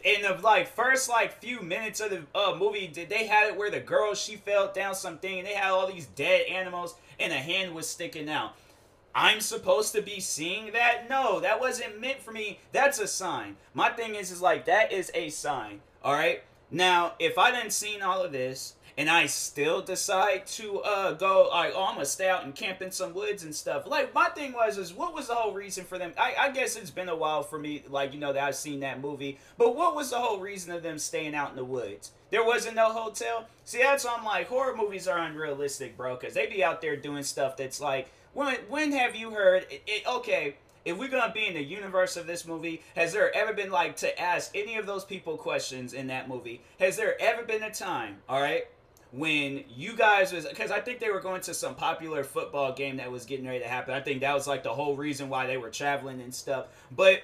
in 0.04 0.22
the 0.22 0.38
like 0.42 0.68
first 0.68 1.08
like 1.08 1.40
few 1.40 1.60
minutes 1.60 2.00
of 2.00 2.10
the 2.10 2.22
uh, 2.34 2.54
movie 2.58 2.86
did 2.86 3.08
they 3.08 3.26
had 3.26 3.48
it 3.48 3.56
where 3.56 3.70
the 3.70 3.80
girl 3.80 4.14
she 4.14 4.36
fell 4.36 4.72
down 4.72 4.94
something 4.94 5.38
and 5.38 5.46
they 5.46 5.54
had 5.54 5.70
all 5.70 5.86
these 5.86 6.06
dead 6.06 6.46
animals 6.46 6.94
and 7.20 7.32
a 7.32 7.36
hand 7.36 7.74
was 7.74 7.88
sticking 7.88 8.28
out 8.28 8.54
I'm 9.14 9.40
supposed 9.40 9.92
to 9.92 10.02
be 10.02 10.20
seeing 10.20 10.72
that? 10.72 11.08
No, 11.08 11.40
that 11.40 11.60
wasn't 11.60 12.00
meant 12.00 12.22
for 12.22 12.32
me. 12.32 12.60
That's 12.72 12.98
a 12.98 13.06
sign. 13.06 13.56
My 13.74 13.90
thing 13.90 14.14
is, 14.14 14.30
is 14.30 14.40
like 14.40 14.64
that 14.64 14.90
is 14.92 15.10
a 15.14 15.28
sign. 15.28 15.80
All 16.04 16.14
right. 16.14 16.42
Now, 16.70 17.12
if 17.18 17.38
I 17.38 17.52
didn't 17.52 17.72
seen 17.72 18.02
all 18.02 18.22
of 18.22 18.32
this 18.32 18.74
and 18.98 19.08
I 19.08 19.26
still 19.26 19.80
decide 19.80 20.46
to 20.48 20.80
uh 20.80 21.12
go 21.12 21.48
like 21.50 21.72
oh 21.74 21.84
I'm 21.84 21.94
gonna 21.94 22.04
stay 22.04 22.28
out 22.28 22.44
and 22.44 22.54
camp 22.54 22.82
in 22.82 22.90
some 22.90 23.14
woods 23.14 23.44
and 23.44 23.54
stuff. 23.54 23.86
Like 23.86 24.12
my 24.14 24.26
thing 24.28 24.52
was 24.52 24.78
is 24.78 24.92
what 24.92 25.14
was 25.14 25.28
the 25.28 25.34
whole 25.34 25.52
reason 25.52 25.84
for 25.84 25.98
them? 25.98 26.12
I, 26.18 26.34
I 26.38 26.50
guess 26.50 26.76
it's 26.76 26.90
been 26.90 27.08
a 27.08 27.16
while 27.16 27.42
for 27.42 27.58
me, 27.58 27.84
like 27.88 28.12
you 28.12 28.20
know 28.20 28.32
that 28.32 28.42
I've 28.42 28.56
seen 28.56 28.80
that 28.80 29.00
movie. 29.00 29.38
But 29.56 29.76
what 29.76 29.94
was 29.94 30.10
the 30.10 30.18
whole 30.18 30.40
reason 30.40 30.72
of 30.72 30.82
them 30.82 30.98
staying 30.98 31.34
out 31.34 31.50
in 31.50 31.56
the 31.56 31.64
woods? 31.64 32.12
There 32.30 32.44
wasn't 32.44 32.76
no 32.76 32.90
hotel. 32.90 33.46
See, 33.64 33.78
that's 33.78 34.04
why 34.04 34.16
I'm 34.18 34.24
like 34.24 34.48
horror 34.48 34.76
movies 34.76 35.08
are 35.08 35.18
unrealistic, 35.18 35.96
bro, 35.96 36.16
because 36.16 36.34
they 36.34 36.46
be 36.46 36.64
out 36.64 36.80
there 36.80 36.96
doing 36.96 37.22
stuff 37.22 37.56
that's 37.56 37.80
like 37.80 38.10
when 38.34 38.56
when 38.68 38.92
have 38.92 39.14
you 39.14 39.30
heard? 39.30 39.66
It, 39.70 39.82
it, 39.86 40.06
okay, 40.06 40.56
if 40.84 40.96
we're 40.96 41.08
gonna 41.08 41.32
be 41.32 41.46
in 41.46 41.54
the 41.54 41.62
universe 41.62 42.16
of 42.16 42.26
this 42.26 42.46
movie, 42.46 42.82
has 42.96 43.12
there 43.12 43.34
ever 43.36 43.52
been 43.52 43.70
like 43.70 43.96
to 43.96 44.20
ask 44.20 44.56
any 44.56 44.76
of 44.76 44.86
those 44.86 45.04
people 45.04 45.36
questions 45.36 45.92
in 45.92 46.08
that 46.08 46.28
movie? 46.28 46.62
Has 46.78 46.96
there 46.96 47.20
ever 47.20 47.42
been 47.44 47.62
a 47.62 47.70
time, 47.70 48.18
all 48.28 48.40
right, 48.40 48.64
when 49.12 49.62
you 49.68 49.94
guys 49.94 50.32
was 50.32 50.46
because 50.46 50.70
I 50.70 50.80
think 50.80 50.98
they 50.98 51.10
were 51.10 51.20
going 51.20 51.42
to 51.42 51.54
some 51.54 51.74
popular 51.74 52.24
football 52.24 52.72
game 52.72 52.96
that 52.96 53.10
was 53.12 53.26
getting 53.26 53.46
ready 53.46 53.60
to 53.60 53.68
happen. 53.68 53.94
I 53.94 54.00
think 54.00 54.22
that 54.22 54.34
was 54.34 54.46
like 54.46 54.62
the 54.62 54.72
whole 54.72 54.96
reason 54.96 55.28
why 55.28 55.46
they 55.46 55.58
were 55.58 55.70
traveling 55.70 56.20
and 56.20 56.34
stuff. 56.34 56.66
But 56.90 57.22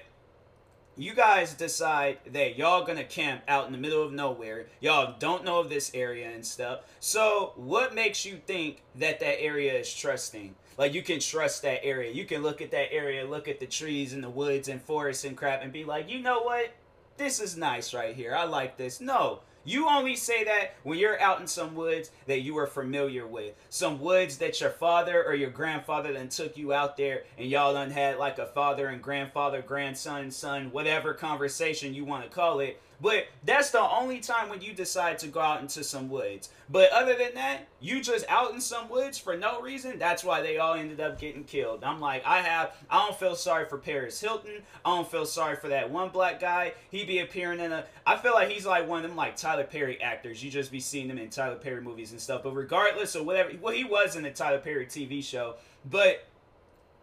you 0.95 1.13
guys 1.15 1.53
decide 1.53 2.19
that 2.33 2.57
y'all 2.57 2.85
gonna 2.85 3.03
camp 3.03 3.41
out 3.47 3.65
in 3.65 3.71
the 3.71 3.77
middle 3.77 4.03
of 4.03 4.13
nowhere. 4.13 4.67
Y'all 4.81 5.15
don't 5.17 5.43
know 5.43 5.59
of 5.59 5.69
this 5.69 5.91
area 5.95 6.29
and 6.29 6.45
stuff. 6.45 6.81
So 6.99 7.53
what 7.55 7.95
makes 7.95 8.25
you 8.25 8.39
think 8.45 8.83
that 8.95 9.19
that 9.21 9.41
area 9.41 9.73
is 9.73 9.91
trusting? 9.91 10.55
Like 10.79 10.93
you 10.93 11.01
can 11.03 11.19
trust 11.19 11.61
that 11.63 11.83
area. 11.83 12.09
You 12.09 12.23
can 12.23 12.41
look 12.41 12.61
at 12.61 12.71
that 12.71 12.93
area, 12.93 13.27
look 13.27 13.49
at 13.49 13.59
the 13.59 13.65
trees 13.65 14.13
and 14.13 14.23
the 14.23 14.29
woods 14.29 14.69
and 14.69 14.81
forests 14.81 15.25
and 15.25 15.35
crap 15.35 15.61
and 15.61 15.73
be 15.73 15.83
like, 15.83 16.09
you 16.09 16.19
know 16.19 16.41
what? 16.43 16.71
This 17.17 17.41
is 17.41 17.57
nice 17.57 17.93
right 17.93 18.15
here. 18.15 18.33
I 18.33 18.45
like 18.45 18.77
this. 18.77 19.01
No. 19.01 19.41
You 19.65 19.89
only 19.89 20.15
say 20.15 20.45
that 20.45 20.75
when 20.83 20.97
you're 20.97 21.19
out 21.19 21.41
in 21.41 21.47
some 21.47 21.75
woods 21.75 22.11
that 22.27 22.43
you 22.43 22.57
are 22.57 22.65
familiar 22.65 23.27
with. 23.27 23.55
Some 23.67 23.99
woods 23.99 24.37
that 24.37 24.61
your 24.61 24.69
father 24.69 25.21
or 25.21 25.35
your 25.35 25.49
grandfather 25.49 26.13
then 26.13 26.29
took 26.29 26.55
you 26.55 26.71
out 26.71 26.95
there 26.95 27.23
and 27.37 27.49
y'all 27.49 27.73
done 27.73 27.91
had 27.91 28.17
like 28.17 28.39
a 28.39 28.45
father 28.45 28.87
and 28.87 29.01
grandfather, 29.01 29.61
grandson, 29.61 30.31
son, 30.31 30.71
whatever 30.71 31.13
conversation 31.13 31.93
you 31.93 32.05
want 32.05 32.23
to 32.23 32.29
call 32.29 32.61
it 32.61 32.81
but 33.01 33.27
that's 33.45 33.71
the 33.71 33.81
only 33.81 34.19
time 34.19 34.49
when 34.49 34.61
you 34.61 34.73
decide 34.73 35.19
to 35.19 35.27
go 35.27 35.39
out 35.39 35.61
into 35.61 35.83
some 35.83 36.09
woods. 36.09 36.49
But 36.69 36.91
other 36.91 37.15
than 37.15 37.33
that, 37.35 37.67
you 37.79 38.01
just 38.01 38.25
out 38.29 38.53
in 38.53 38.61
some 38.61 38.89
woods 38.89 39.17
for 39.17 39.35
no 39.35 39.61
reason. 39.61 39.97
That's 39.97 40.23
why 40.23 40.41
they 40.41 40.57
all 40.57 40.75
ended 40.75 40.99
up 40.99 41.19
getting 41.19 41.43
killed. 41.43 41.83
I'm 41.83 41.99
like, 41.99 42.23
I 42.25 42.41
have, 42.41 42.75
I 42.89 43.05
don't 43.05 43.17
feel 43.17 43.35
sorry 43.35 43.65
for 43.67 43.77
Paris 43.77 44.19
Hilton. 44.19 44.61
I 44.85 44.95
don't 44.95 45.09
feel 45.09 45.25
sorry 45.25 45.55
for 45.55 45.69
that 45.69 45.89
one 45.89 46.09
black 46.09 46.39
guy. 46.39 46.73
He 46.91 47.05
be 47.05 47.19
appearing 47.19 47.59
in 47.59 47.71
a, 47.71 47.85
I 48.05 48.17
feel 48.17 48.33
like 48.33 48.49
he's 48.49 48.65
like 48.65 48.87
one 48.87 49.03
of 49.03 49.09
them 49.09 49.17
like 49.17 49.35
Tyler 49.35 49.63
Perry 49.63 49.99
actors. 50.01 50.43
You 50.43 50.51
just 50.51 50.71
be 50.71 50.79
seeing 50.79 51.07
them 51.07 51.17
in 51.17 51.29
Tyler 51.29 51.55
Perry 51.55 51.81
movies 51.81 52.11
and 52.11 52.21
stuff. 52.21 52.43
But 52.43 52.53
regardless 52.53 53.15
of 53.15 53.25
whatever, 53.25 53.51
well, 53.61 53.73
he 53.73 53.83
was 53.83 54.15
in 54.15 54.23
the 54.23 54.31
Tyler 54.31 54.59
Perry 54.59 54.85
TV 54.85 55.23
show. 55.23 55.55
But 55.89 56.25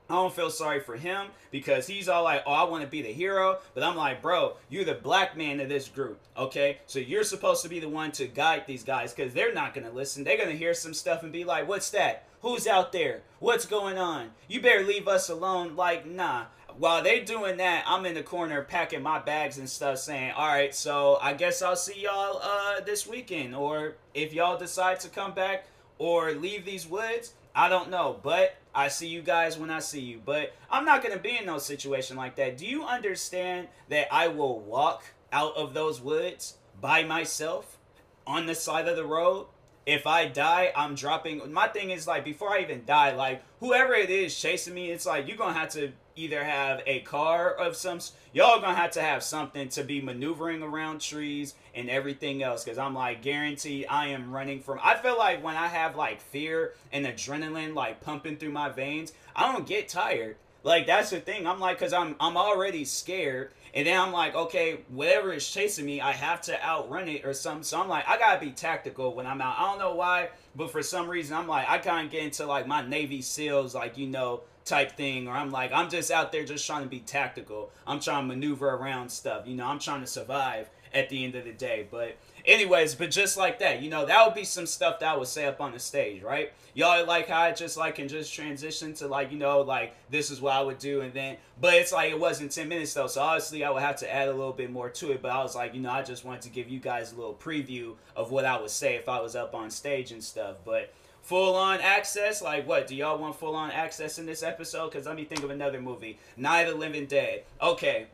I 0.08 0.14
don't 0.14 0.32
feel 0.32 0.50
sorry 0.50 0.80
for 0.80 0.96
him 0.96 1.28
because 1.50 1.86
he's 1.86 2.08
all 2.08 2.22
like, 2.22 2.44
oh, 2.46 2.52
I 2.52 2.64
want 2.64 2.84
to 2.84 2.88
be 2.88 3.02
the 3.02 3.12
hero. 3.12 3.58
But 3.75 3.82
I'm 3.82 3.96
like, 3.96 4.22
bro, 4.22 4.56
you're 4.68 4.84
the 4.84 4.94
black 4.94 5.36
man 5.36 5.58
of 5.58 5.68
this 5.68 5.88
group, 5.88 6.20
okay? 6.36 6.78
So 6.86 6.98
you're 6.98 7.25
supposed 7.25 7.62
to 7.62 7.68
be 7.68 7.80
the 7.80 7.88
one 7.88 8.12
to 8.12 8.26
guide 8.26 8.64
these 8.66 8.84
guys 8.84 9.12
because 9.12 9.34
they're 9.34 9.54
not 9.54 9.75
going 9.75 9.86
to 9.86 9.92
listen. 9.92 10.22
They're 10.22 10.36
going 10.36 10.50
to 10.50 10.56
hear 10.56 10.75
some 10.75 10.94
stuff 10.94 11.22
and 11.22 11.32
be 11.32 11.44
like, 11.44 11.66
what's 11.66 11.90
that? 11.90 12.28
Who's 12.42 12.68
out 12.68 12.92
there? 12.92 13.22
What's 13.40 13.66
going 13.66 13.98
on? 13.98 14.30
You 14.46 14.60
better 14.60 14.84
leave 14.84 15.08
us 15.08 15.28
alone. 15.28 15.75
Like, 15.75 16.06
nah. 16.06 16.44
While 16.78 17.02
they 17.02 17.20
doing 17.20 17.56
that, 17.56 17.84
I'm 17.86 18.04
in 18.04 18.14
the 18.14 18.22
corner 18.22 18.62
packing 18.62 19.02
my 19.02 19.18
bags 19.18 19.56
and 19.58 19.68
stuff 19.68 19.98
saying, 19.98 20.32
all 20.32 20.46
right, 20.46 20.75
so 20.75 21.18
I 21.22 21.32
guess 21.32 21.62
I'll 21.62 21.75
see 21.75 22.02
y'all 22.02 22.38
uh, 22.42 22.80
this 22.82 23.06
weekend. 23.06 23.56
Or 23.56 23.94
if 24.14 24.34
y'all 24.34 24.58
decide 24.58 25.00
to 25.00 25.08
come 25.08 25.32
back 25.32 25.64
or 25.98 26.32
leave 26.32 26.66
these 26.66 26.86
woods, 26.86 27.32
I 27.56 27.68
don't 27.70 27.90
know, 27.90 28.20
but 28.22 28.54
I 28.75 28.88
see 28.88 29.08
you 29.08 29.22
guys 29.22 29.58
when 29.58 29.70
I 29.70 29.80
see 29.80 30.00
you. 30.00 30.20
But 30.25 30.54
I'm 30.70 30.84
not 30.84 31.02
going 31.02 31.16
to 31.16 31.22
be 31.22 31.38
in 31.38 31.46
no 31.46 31.58
situation 31.58 32.16
like 32.16 32.36
that. 32.36 32.58
Do 32.58 32.66
you 32.66 32.84
understand 32.84 33.68
that 33.88 34.12
I 34.12 34.28
will 34.28 34.60
walk 34.60 35.04
out 35.32 35.56
of 35.56 35.75
those 35.75 36.00
woods 36.00 36.58
by 36.80 37.02
myself 37.02 37.78
on 38.26 38.46
the 38.46 38.54
side 38.54 38.86
of 38.86 38.96
the 38.96 39.06
road 39.06 39.46
if 39.86 40.04
I 40.04 40.26
die, 40.26 40.72
I'm 40.75 40.96
dropping. 40.96 41.52
My 41.52 41.68
thing 41.68 41.90
is 41.90 42.08
like 42.08 42.25
before 42.25 42.50
I 42.50 42.60
even 42.60 42.84
die, 42.84 43.14
like 43.14 43.42
whoever 43.60 43.94
it 43.94 44.10
is 44.10 44.38
chasing 44.38 44.75
me, 44.75 44.90
it's 44.90 45.06
like 45.06 45.28
you're 45.28 45.36
gonna 45.36 45.52
have 45.52 45.70
to 45.70 45.92
either 46.16 46.42
have 46.42 46.82
a 46.87 47.00
car 47.00 47.50
of 47.52 47.76
some. 47.76 48.00
Y'all 48.32 48.61
gonna 48.61 48.75
have 48.75 48.90
to 48.92 49.02
have 49.02 49.23
something 49.23 49.68
to 49.70 49.85
be 49.85 50.00
maneuvering 50.00 50.62
around 50.62 51.00
trees 51.00 51.54
and 51.75 51.88
everything 51.88 52.42
else. 52.42 52.64
Cause 52.64 52.78
I'm 52.78 52.94
like 52.94 53.23
guaranteed 53.23 53.87
I 53.88 54.08
am 54.08 54.32
running 54.32 54.61
from. 54.61 54.80
I 54.82 54.96
feel 54.96 55.16
like 55.16 55.44
when 55.44 55.56
I 55.56 55.68
have 55.68 55.96
like 55.96 56.20
fear 56.20 56.75
and 56.92 57.06
adrenaline 57.06 57.75
like 57.75 58.00
pumping 58.00 58.37
through 58.37 58.52
my 58.52 58.70
veins, 58.70 59.12
I 59.35 59.52
don't 59.52 59.66
get 59.66 59.88
tired. 59.88 60.37
Like 60.66 60.87
that's 60.88 61.11
the 61.11 61.20
thing. 61.20 61.46
I'm 61.46 61.61
like, 61.61 61.78
cause 61.78 61.92
I'm 61.92 62.16
I'm 62.18 62.37
already 62.37 62.85
scared, 62.85 63.52
and 63.73 63.87
then 63.87 64.00
I'm 64.00 64.11
like, 64.11 64.35
okay, 64.35 64.80
whatever 64.88 65.32
is 65.32 65.49
chasing 65.49 65.87
me, 65.87 66.00
I 66.00 66.11
have 66.11 66.40
to 66.42 66.61
outrun 66.64 67.08
it 67.08 67.25
or 67.25 67.35
something. 67.35 67.62
So 67.62 67.80
I'm 67.80 67.88
like, 67.88 68.08
I 68.08 68.18
gotta 68.18 68.40
be 68.40 68.50
tactical 68.50 69.14
when 69.14 69.28
I'm 69.28 69.40
out. 69.40 69.54
I 69.58 69.62
don't 69.70 69.78
know 69.78 69.94
why, 69.94 70.30
but 70.56 70.73
for 70.73 70.82
some 70.82 71.08
reason, 71.08 71.37
I'm 71.37 71.46
like, 71.46 71.68
I 71.68 71.78
kind 71.78 72.06
of 72.06 72.11
get 72.11 72.25
into 72.25 72.46
like 72.46 72.66
my 72.66 72.85
Navy 72.85 73.23
SEALs, 73.23 73.76
like 73.76 73.96
you 73.96 74.08
know, 74.08 74.40
type 74.66 74.96
thing, 74.96 75.28
or 75.28 75.32
I'm 75.32 75.50
like, 75.50 75.73
I'm 75.73 75.88
just 75.88 76.11
out 76.11 76.32
there 76.32 76.44
just 76.44 76.66
trying 76.66 76.82
to 76.82 76.88
be 76.88 77.00
tactical. 77.00 77.70
I'm 77.87 78.00
trying 78.00 78.28
to 78.28 78.35
maneuver 78.35 78.68
around 78.68 79.08
stuff. 79.08 79.46
You 79.46 79.56
know, 79.56 79.66
I'm 79.66 79.78
trying 79.78 80.02
to 80.02 80.06
survive 80.06 80.68
at 80.92 81.08
the 81.08 81.25
end 81.25 81.35
of 81.35 81.44
the 81.44 81.52
day. 81.52 81.87
But 81.90 82.16
anyways, 82.44 82.94
but 82.94 83.11
just 83.11 83.37
like 83.37 83.58
that, 83.61 83.82
you 83.82 83.90
know, 83.90 84.06
that 84.06 84.25
would 84.25 84.35
be 84.35 84.44
some 84.44 84.66
stuff 84.66 84.99
that 85.00 85.14
I 85.14 85.16
would 85.16 85.28
say 85.28 85.46
up 85.46 85.61
on 85.61 85.73
the 85.73 85.78
stage, 85.78 86.23
right? 86.23 86.52
Y'all 86.75 87.06
like 87.06 87.28
how 87.28 87.40
I 87.40 87.52
just 87.52 87.76
like 87.76 87.96
can 87.96 88.08
just 88.08 88.32
transition 88.32 88.94
to 88.94 89.06
like, 89.06 89.32
you 89.32 89.38
know, 89.38 89.61
like 89.61 89.94
this 90.11 90.30
is 90.30 90.40
what 90.40 90.54
I 90.54 90.62
would 90.62 90.78
do 90.78 91.00
and 91.00 91.12
then 91.12 91.37
but 91.61 91.75
it's 91.75 91.92
like 91.92 92.11
it 92.11 92.18
wasn't 92.20 92.52
10 92.52 92.68
minutes 92.68 92.94
though. 92.94 93.06
So 93.06 93.23
obviously 93.23 93.64
I 93.64 93.70
would 93.70 93.82
have 93.82 93.96
to 93.96 94.12
add 94.12 94.28
a 94.28 94.32
little 94.32 94.52
bit 94.52 94.70
more 94.70 94.90
to 94.90 95.12
it. 95.12 95.23
But 95.23 95.30
I 95.30 95.42
was 95.42 95.54
like, 95.54 95.75
you 95.75 95.80
know, 95.80 95.90
I 95.90 96.02
just 96.02 96.25
wanted 96.25 96.42
to 96.42 96.50
give 96.50 96.68
you 96.68 96.80
guys 96.80 97.12
a 97.12 97.16
little 97.16 97.35
preview 97.35 97.94
of 98.14 98.30
what 98.30 98.44
I 98.44 98.61
would 98.61 98.70
say 98.70 98.96
if 98.96 99.08
I 99.08 99.20
was 99.20 99.37
up 99.37 99.54
on 99.54 99.70
stage 99.70 100.12
and 100.12 100.23
stuff. 100.23 100.56
But 100.64 100.92
full 101.26 101.54
on 101.54 101.80
access 101.80 102.40
like 102.40 102.66
what 102.66 102.87
do 102.87 102.97
y'all 102.97 103.18
want 103.18 103.37
full 103.37 103.54
on 103.54 103.71
access 103.71 104.18
in 104.18 104.26
this 104.26 104.42
episode 104.42 104.90
because 104.90 105.06
let 105.06 105.16
me 105.16 105.25
think 105.25 105.42
of 105.42 105.50
another 105.50 105.80
movie 105.80 106.18
night 106.37 106.62
of 106.62 106.75
the 106.75 106.80
living 106.80 107.06
dead 107.06 107.45
okay 107.61 108.06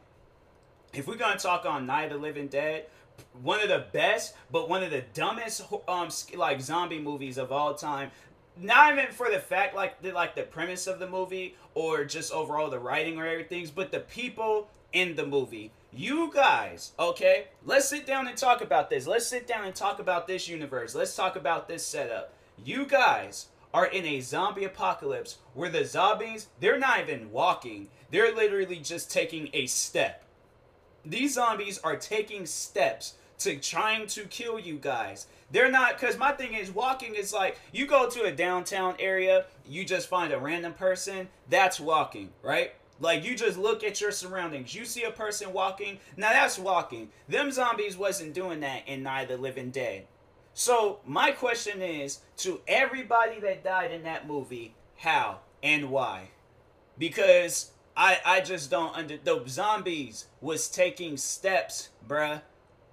if 0.93 1.07
we're 1.07 1.17
gonna 1.17 1.39
talk 1.39 1.65
on 1.65 1.87
night 1.87 2.05
of 2.05 2.13
the 2.13 2.19
living 2.19 2.49
dead 2.49 2.87
one 3.43 3.61
of 3.61 3.69
the 3.69 3.87
best, 3.93 4.35
but 4.51 4.69
one 4.69 4.83
of 4.83 4.91
the 4.91 5.05
dumbest 5.15 5.63
um 5.89 6.09
like 6.35 6.61
zombie 6.61 6.99
movies 6.99 7.39
of 7.39 7.53
all 7.53 7.75
time. 7.75 8.11
Not 8.57 8.93
even 8.93 9.11
for 9.13 9.31
the 9.31 9.39
fact 9.39 9.75
like 9.75 10.03
the 10.03 10.13
like 10.13 10.35
the 10.35 10.43
premise 10.43 10.87
of 10.87 10.99
the 10.99 11.09
movie 11.09 11.57
or 11.75 12.05
just 12.05 12.33
overall 12.33 12.69
the 12.69 12.79
writing 12.79 13.19
or 13.19 13.27
everything, 13.27 13.69
but 13.75 13.91
the 13.91 14.01
people 14.01 14.69
in 14.93 15.17
the 15.17 15.27
movie. 15.27 15.73
You 15.95 16.31
guys, 16.33 16.93
okay? 16.99 17.49
Let's 17.65 17.89
sit 17.89 18.07
down 18.07 18.27
and 18.27 18.37
talk 18.37 18.63
about 18.63 18.91
this. 18.91 19.07
Let's 19.07 19.27
sit 19.27 19.47
down 19.47 19.65
and 19.65 19.75
talk 19.75 19.99
about 19.99 20.27
this 20.27 20.49
universe. 20.49 20.95
Let's 20.95 21.15
talk 21.15 21.37
about 21.37 21.69
this 21.69 21.87
setup. 21.87 22.33
You 22.63 22.87
guys 22.87 23.49
are 23.75 23.87
in 23.87 24.05
a 24.05 24.21
zombie 24.21 24.65
apocalypse 24.65 25.39
where 25.55 25.71
the 25.71 25.85
zombies, 25.85 26.49
they're 26.61 26.79
not 26.79 27.01
even 27.01 27.33
walking. 27.33 27.89
They're 28.11 28.35
literally 28.35 28.77
just 28.77 29.11
taking 29.11 29.49
a 29.53 29.67
step 29.67 30.23
these 31.05 31.35
zombies 31.35 31.79
are 31.79 31.97
taking 31.97 32.47
steps 32.47 33.15
to 33.39 33.57
trying 33.57 34.07
to 34.07 34.25
kill 34.25 34.59
you 34.59 34.77
guys. 34.77 35.27
They're 35.51 35.71
not 35.71 35.99
because 35.99 36.17
my 36.17 36.33
thing 36.33 36.55
is 36.55 36.71
walking 36.71 37.15
is 37.15 37.33
like 37.33 37.59
you 37.73 37.87
go 37.87 38.09
to 38.09 38.23
a 38.23 38.33
downtown 38.33 38.95
area, 38.99 39.47
you 39.67 39.85
just 39.85 40.09
find 40.09 40.33
a 40.33 40.39
random 40.39 40.75
person, 40.75 41.29
that's 41.49 41.81
walking, 41.81 42.31
right? 42.43 42.73
Like 43.01 43.25
you 43.25 43.35
just 43.35 43.59
look 43.59 43.83
at 43.83 44.01
your 44.01 44.13
surroundings. 44.13 44.75
You 44.75 44.85
see 44.85 45.03
a 45.03 45.11
person 45.11 45.53
walking, 45.53 45.99
now 46.17 46.33
that's 46.33 46.59
walking. 46.59 47.11
Them 47.29 47.51
zombies 47.51 47.97
wasn't 47.97 48.35
doing 48.35 48.61
that 48.61 48.87
in 48.87 49.03
the 49.03 49.37
Living 49.37 49.71
Dead. 49.71 50.07
So 50.55 51.01
my 51.07 51.31
question 51.31 51.81
is 51.81 52.21
to 52.39 52.61
everybody 52.69 53.41
that 53.41 53.65
died 53.65 53.91
in 53.91 54.03
that 54.03 54.27
movie, 54.27 54.75
how 54.99 55.41
and 55.63 55.91
why? 55.91 56.31
Because 56.99 57.73
I 57.97 58.19
I 58.25 58.41
just 58.41 58.71
don't 58.71 58.95
under 58.97 59.17
the 59.17 59.43
zombies 59.47 60.27
was 60.41 60.69
taking 60.69 61.17
steps, 61.17 61.91
bruh. 62.07 62.43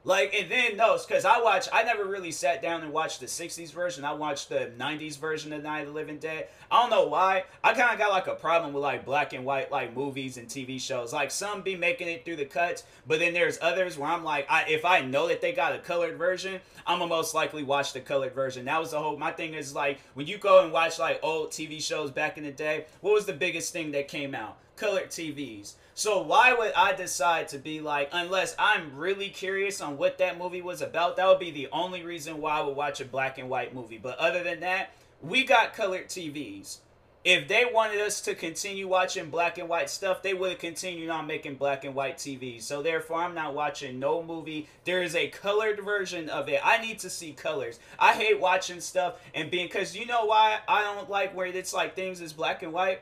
Like 0.06 0.34
and 0.34 0.50
then 0.50 0.78
those 0.78 1.06
because 1.06 1.26
I 1.26 1.42
watch 1.42 1.68
I 1.74 1.84
never 1.84 2.06
really 2.06 2.32
sat 2.32 2.62
down 2.62 2.84
and 2.84 2.94
watched 2.94 3.20
the 3.20 3.26
'60s 3.26 3.74
version. 3.74 4.06
I 4.06 4.14
watched 4.14 4.48
the 4.48 4.72
'90s 4.80 5.20
version 5.20 5.52
of 5.52 5.62
Night 5.62 5.82
of 5.82 5.88
the 5.88 5.94
Living 5.94 6.20
Dead. 6.20 6.48
I 6.72 6.82
don't 6.82 6.90
know 6.90 7.08
why. 7.08 7.44
I 7.64 7.74
kind 7.74 7.92
of 7.92 8.00
got 8.00 8.12
like 8.12 8.28
a 8.28 8.36
problem 8.36 8.72
with 8.74 8.82
like 8.82 9.04
black 9.04 9.34
and 9.34 9.44
white 9.44 9.72
like 9.72 9.94
movies 9.96 10.38
and 10.38 10.48
TV 10.48 10.80
shows. 10.80 11.12
Like 11.12 11.32
some 11.32 11.64
be 11.64 11.76
making 11.76 12.08
it 12.08 12.24
through 12.24 12.38
the 12.38 12.46
cuts, 12.46 12.84
but 13.08 13.20
then 13.20 13.34
there's 13.34 13.60
others 13.62 13.98
where 13.98 14.10
I'm 14.10 14.24
like, 14.24 14.50
I 14.50 14.64
if 14.70 14.86
I 14.86 15.02
know 15.02 15.28
that 15.28 15.42
they 15.42 15.52
got 15.52 15.76
a 15.76 15.80
colored 15.80 16.18
version, 16.18 16.62
I'm 16.88 17.00
gonna 17.00 17.10
most 17.10 17.34
likely 17.34 17.64
watch 17.64 17.92
the 17.92 18.00
colored 18.00 18.34
version. 18.34 18.66
That 18.66 18.80
was 18.80 18.92
the 18.92 19.00
whole. 19.00 19.18
My 19.18 19.32
thing 19.32 19.54
is 19.54 19.76
like 19.76 20.00
when 20.14 20.28
you 20.28 20.38
go 20.38 20.64
and 20.64 20.72
watch 20.72 20.98
like 20.98 21.20
old 21.24 21.52
TV 21.52 21.82
shows 21.82 22.10
back 22.10 22.38
in 22.38 22.46
the 22.46 22.52
day. 22.52 22.86
What 23.02 23.14
was 23.14 23.26
the 23.26 23.34
biggest 23.34 23.74
thing 23.74 23.92
that 23.92 24.08
came 24.08 24.34
out? 24.34 24.58
Colored 24.80 25.10
TVs. 25.10 25.74
So 25.94 26.22
why 26.22 26.54
would 26.54 26.72
I 26.72 26.94
decide 26.94 27.50
to 27.50 27.58
be 27.58 27.82
like, 27.82 28.08
unless 28.14 28.56
I'm 28.58 28.96
really 28.96 29.28
curious 29.28 29.82
on 29.82 29.98
what 29.98 30.18
that 30.20 30.38
movie 30.38 30.62
was 30.62 30.82
about, 30.82 31.18
that 31.18 31.28
would 31.28 31.40
be 31.40 31.52
the 31.52 31.68
only 31.74 32.04
reason 32.04 32.40
why 32.40 32.60
I 32.60 32.62
would 32.62 32.78
watch 32.78 33.02
a 33.02 33.06
black 33.06 33.38
and 33.38 33.50
white 33.50 33.76
movie. 33.76 33.98
But 33.98 34.18
other 34.20 34.42
than 34.42 34.62
that, 34.62 34.94
we 35.22 35.44
got 35.44 35.74
colored 35.74 36.08
TVs. 36.08 36.78
If 37.26 37.50
they 37.50 37.66
wanted 37.70 38.00
us 38.00 38.22
to 38.22 38.36
continue 38.36 38.88
watching 38.88 39.30
black 39.30 39.58
and 39.58 39.68
white 39.68 39.90
stuff, 39.90 40.24
they 40.24 40.34
would 40.34 40.52
have 40.52 40.60
continued 40.60 41.10
on 41.10 41.28
making 41.28 41.56
black 41.56 41.84
and 41.84 41.94
white 41.94 42.18
TVs. 42.18 42.62
So 42.62 42.82
therefore, 42.82 43.22
I'm 43.22 43.36
not 43.36 43.54
watching 43.54 44.00
no 44.00 44.24
movie. 44.24 44.70
There 44.86 45.04
is 45.04 45.16
a 45.16 45.28
colored 45.28 45.82
version 45.84 46.30
of 46.30 46.48
it. 46.48 46.62
I 46.64 46.78
need 46.82 47.00
to 47.00 47.10
see 47.10 47.34
colors. 47.34 47.82
I 48.00 48.14
hate 48.14 48.40
watching 48.40 48.80
stuff 48.80 49.20
and 49.36 49.52
being 49.52 49.68
because 49.68 49.98
you 49.98 50.06
know 50.06 50.24
why 50.24 50.60
I 50.70 50.84
don't 50.84 51.10
like 51.10 51.36
where 51.36 51.48
it's 51.48 51.74
like 51.74 51.94
things 51.98 52.22
is 52.22 52.32
black 52.32 52.64
and 52.64 52.72
white. 52.72 53.02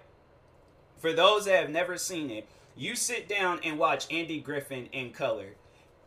For 1.00 1.14
those 1.14 1.46
that 1.46 1.62
have 1.62 1.70
never 1.70 1.98
seen 1.98 2.30
it, 2.30 2.48
you 2.76 2.96
sit 2.96 3.28
down 3.28 3.60
and 3.64 3.78
watch 3.78 4.12
Andy 4.12 4.40
Griffin 4.40 4.88
in 4.92 5.12
color. 5.12 5.56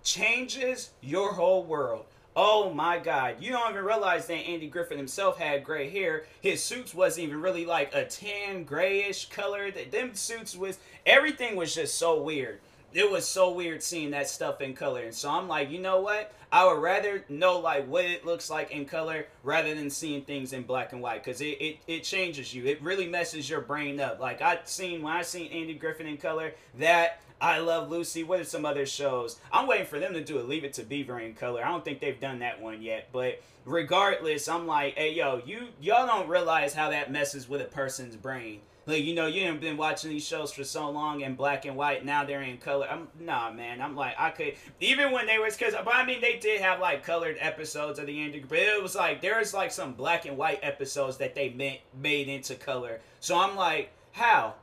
Changes 0.02 0.90
your 1.00 1.34
whole 1.34 1.64
world. 1.64 2.06
Oh 2.34 2.72
my 2.72 2.98
god. 2.98 3.36
You 3.40 3.52
don't 3.52 3.70
even 3.70 3.84
realize 3.84 4.26
that 4.26 4.34
Andy 4.34 4.68
Griffin 4.68 4.98
himself 4.98 5.38
had 5.38 5.64
gray 5.64 5.90
hair. 5.90 6.24
His 6.40 6.62
suits 6.62 6.94
wasn't 6.94 7.26
even 7.26 7.42
really 7.42 7.66
like 7.66 7.94
a 7.94 8.04
tan 8.04 8.64
grayish 8.64 9.28
color. 9.28 9.70
That 9.70 9.90
Them 9.90 10.14
suits 10.14 10.56
was 10.56 10.78
everything 11.04 11.56
was 11.56 11.74
just 11.74 11.98
so 11.98 12.22
weird 12.22 12.60
it 12.92 13.10
was 13.10 13.26
so 13.26 13.52
weird 13.52 13.82
seeing 13.82 14.10
that 14.10 14.28
stuff 14.28 14.60
in 14.60 14.74
color. 14.74 15.02
And 15.02 15.14
so 15.14 15.30
I'm 15.30 15.48
like, 15.48 15.70
you 15.70 15.78
know 15.80 16.00
what? 16.00 16.32
I 16.52 16.66
would 16.66 16.82
rather 16.82 17.24
know 17.28 17.60
like 17.60 17.86
what 17.86 18.04
it 18.04 18.26
looks 18.26 18.50
like 18.50 18.72
in 18.72 18.84
color 18.84 19.26
rather 19.44 19.74
than 19.74 19.90
seeing 19.90 20.22
things 20.22 20.52
in 20.52 20.62
black 20.62 20.92
and 20.92 21.00
white 21.00 21.22
because 21.22 21.40
it, 21.40 21.60
it, 21.60 21.78
it 21.86 22.04
changes 22.04 22.52
you. 22.52 22.66
It 22.66 22.82
really 22.82 23.06
messes 23.06 23.48
your 23.48 23.60
brain 23.60 24.00
up. 24.00 24.18
Like 24.18 24.42
I 24.42 24.58
seen 24.64 25.02
when 25.02 25.12
I 25.12 25.22
seen 25.22 25.52
Andy 25.52 25.74
Griffin 25.74 26.06
in 26.06 26.16
color, 26.16 26.52
that 26.78 27.20
I 27.40 27.58
Love 27.60 27.90
Lucy. 27.90 28.24
What 28.24 28.40
are 28.40 28.44
some 28.44 28.64
other 28.64 28.84
shows? 28.84 29.38
I'm 29.52 29.66
waiting 29.66 29.86
for 29.86 29.98
them 29.98 30.12
to 30.14 30.22
do 30.22 30.38
a 30.38 30.42
Leave 30.42 30.64
It 30.64 30.74
to 30.74 30.82
Beaver 30.82 31.20
in 31.20 31.34
color. 31.34 31.64
I 31.64 31.68
don't 31.68 31.84
think 31.84 32.00
they've 32.00 32.20
done 32.20 32.40
that 32.40 32.60
one 32.60 32.82
yet, 32.82 33.08
but 33.12 33.40
regardless, 33.64 34.48
I'm 34.48 34.66
like, 34.66 34.96
hey 34.96 35.14
yo, 35.14 35.40
you 35.46 35.68
y'all 35.80 36.06
don't 36.06 36.28
realize 36.28 36.74
how 36.74 36.90
that 36.90 37.12
messes 37.12 37.48
with 37.48 37.60
a 37.60 37.66
person's 37.66 38.16
brain. 38.16 38.60
Like 38.86 39.04
you 39.04 39.14
know, 39.14 39.26
you 39.26 39.46
have 39.46 39.60
been 39.60 39.76
watching 39.76 40.10
these 40.10 40.26
shows 40.26 40.52
for 40.52 40.64
so 40.64 40.90
long 40.90 41.20
in 41.20 41.34
black 41.34 41.64
and 41.64 41.76
white. 41.76 42.04
Now 42.04 42.24
they're 42.24 42.42
in 42.42 42.58
color. 42.58 42.86
I'm 42.88 43.08
nah, 43.18 43.50
man. 43.50 43.80
I'm 43.80 43.94
like, 43.94 44.14
I 44.18 44.30
could 44.30 44.54
even 44.80 45.12
when 45.12 45.26
they 45.26 45.38
was 45.38 45.56
because, 45.56 45.74
but 45.74 45.94
I 45.94 46.04
mean, 46.04 46.20
they 46.20 46.38
did 46.38 46.60
have 46.60 46.80
like 46.80 47.04
colored 47.04 47.36
episodes 47.40 47.98
of 47.98 48.06
the 48.06 48.20
end. 48.20 48.34
But 48.48 48.58
it 48.58 48.82
was 48.82 48.94
like 48.94 49.20
there 49.20 49.38
was 49.38 49.52
like 49.54 49.70
some 49.70 49.92
black 49.92 50.26
and 50.26 50.36
white 50.36 50.60
episodes 50.62 51.18
that 51.18 51.34
they 51.34 51.50
made 51.50 51.80
made 52.00 52.28
into 52.28 52.54
color. 52.54 53.00
So 53.20 53.38
I'm 53.38 53.56
like, 53.56 53.92
how? 54.12 54.54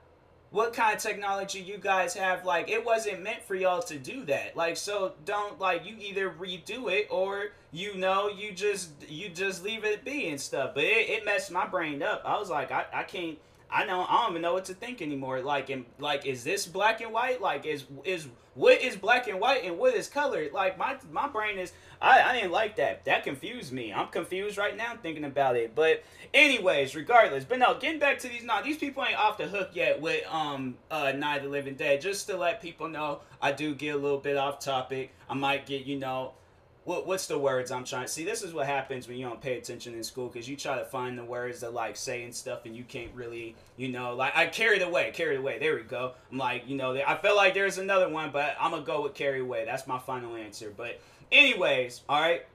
What 0.50 0.74
kind 0.74 0.96
of 0.96 1.02
technology 1.02 1.60
you 1.60 1.78
guys 1.78 2.14
have? 2.14 2.46
Like, 2.46 2.70
it 2.70 2.86
wasn't 2.86 3.22
meant 3.22 3.44
for 3.44 3.54
y'all 3.54 3.82
to 3.82 4.00
do 4.00 4.24
that. 4.26 4.56
Like, 4.56 4.78
so 4.78 5.12
don't 5.26 5.60
like 5.60 5.86
you 5.86 5.98
either 6.00 6.30
redo 6.30 6.90
it 6.90 7.08
or 7.12 7.50
you 7.74 7.96
know 7.96 8.30
you 8.30 8.54
just 8.54 8.92
you 9.10 9.28
just 9.28 9.62
leave 9.64 9.84
it 9.84 10.06
be 10.06 10.30
and 10.30 10.40
stuff. 10.40 10.74
But 10.74 10.86
it, 10.86 11.10
it 11.10 11.26
messed 11.26 11.52
my 11.52 11.68
brain 11.68 12.02
up. 12.02 12.22
I 12.26 12.40
was 12.40 12.50
like, 12.50 12.72
I, 12.72 12.86
I 12.94 13.04
can't 13.04 13.38
I 13.70 13.86
know 13.86 14.06
I 14.08 14.22
don't 14.22 14.32
even 14.32 14.42
know 14.42 14.54
what 14.54 14.66
to 14.66 14.74
think 14.74 15.02
anymore. 15.02 15.42
Like, 15.42 15.70
in, 15.70 15.86
like 16.00 16.26
is 16.26 16.44
this 16.44 16.66
black 16.66 17.02
and 17.02 17.12
white? 17.12 17.42
Like, 17.42 17.66
is 17.66 17.86
is 18.04 18.28
what 18.54 18.82
is 18.82 18.96
black 18.96 19.28
and 19.28 19.40
white 19.40 19.64
and 19.64 19.78
what 19.78 19.94
is 19.94 20.08
colored? 20.08 20.54
Like, 20.54 20.78
my 20.78 20.98
my 21.12 21.28
brain 21.28 21.60
is 21.60 21.74
I, 22.02 22.22
I 22.22 22.34
didn't 22.34 22.52
like 22.52 22.78
that. 22.78 23.06
That 23.06 23.24
confused 23.24 23.74
me. 23.74 23.92
I'm 23.92 24.08
confused 24.08 24.58
right 24.58 24.76
now 24.76 24.96
thinking 25.02 25.24
about 25.26 25.56
it. 25.56 25.76
But 25.76 26.04
anyways, 26.34 26.96
regardless. 26.96 27.44
But 27.44 27.60
no, 27.60 27.78
getting 27.78 28.00
back 28.00 28.20
to 28.20 28.28
these 28.28 28.44
now, 28.44 28.62
these 28.62 28.78
people 28.78 29.04
ain't 29.04 29.18
off 29.18 29.38
the 29.38 29.48
hook 29.48 29.72
yet 29.74 30.02
with 30.02 30.26
um 30.32 30.76
uh 30.90 31.12
Night 31.12 31.38
of 31.38 31.44
the 31.44 31.50
Living 31.50 31.76
Dead. 31.76 32.02
Just 32.02 32.28
to 32.28 32.38
let 32.38 32.62
people 32.62 32.88
know, 32.88 33.22
I 33.42 33.52
do 33.52 33.76
get 33.76 33.96
a 33.96 33.98
little 33.98 34.20
bit 34.20 34.38
off 34.38 34.60
topic. 34.60 35.12
I 35.30 35.34
might 35.34 35.66
get 35.66 35.86
you 35.86 36.00
know 36.00 36.34
what, 36.88 37.06
what's 37.06 37.28
the 37.28 37.38
words 37.38 37.70
I'm 37.70 37.84
trying 37.84 38.06
to 38.06 38.08
see? 38.08 38.24
This 38.24 38.42
is 38.42 38.54
what 38.54 38.66
happens 38.66 39.10
when 39.10 39.18
you 39.18 39.28
don't 39.28 39.42
pay 39.42 39.58
attention 39.58 39.94
in 39.94 40.06
school 40.06 40.30
because 40.30 40.48
you 40.48 40.56
try 40.56 40.80
to 40.80 40.86
find 40.86 41.18
the 41.18 41.24
words 41.24 41.60
that 41.60 41.74
like 41.74 41.98
say 41.98 42.24
and 42.24 42.34
stuff 42.34 42.66
and 42.66 42.74
you 42.74 42.86
can't 42.86 43.12
really, 43.14 43.58
you 43.76 43.90
know, 43.90 44.16
like 44.16 44.34
I 44.38 44.48
carried 44.48 44.82
away, 44.82 45.12
carried 45.14 45.38
away. 45.38 45.60
There 45.60 45.76
we 45.76 45.82
go. 45.82 46.14
I'm 46.32 46.38
like, 46.38 46.66
you 46.66 46.78
know, 46.78 46.96
I 47.06 47.18
feel 47.18 47.36
like 47.36 47.54
there's 47.54 47.78
another 47.78 48.08
one, 48.08 48.32
but 48.32 48.56
I'm 48.58 48.72
gonna 48.72 48.84
go 48.84 49.04
with 49.04 49.16
carry 49.16 49.42
away. 49.42 49.66
That's 49.66 49.86
my 49.86 50.00
final 50.00 50.38
answer. 50.38 50.74
But 50.76 51.02
anyways, 51.30 52.04
all 52.08 52.22
right. 52.22 52.46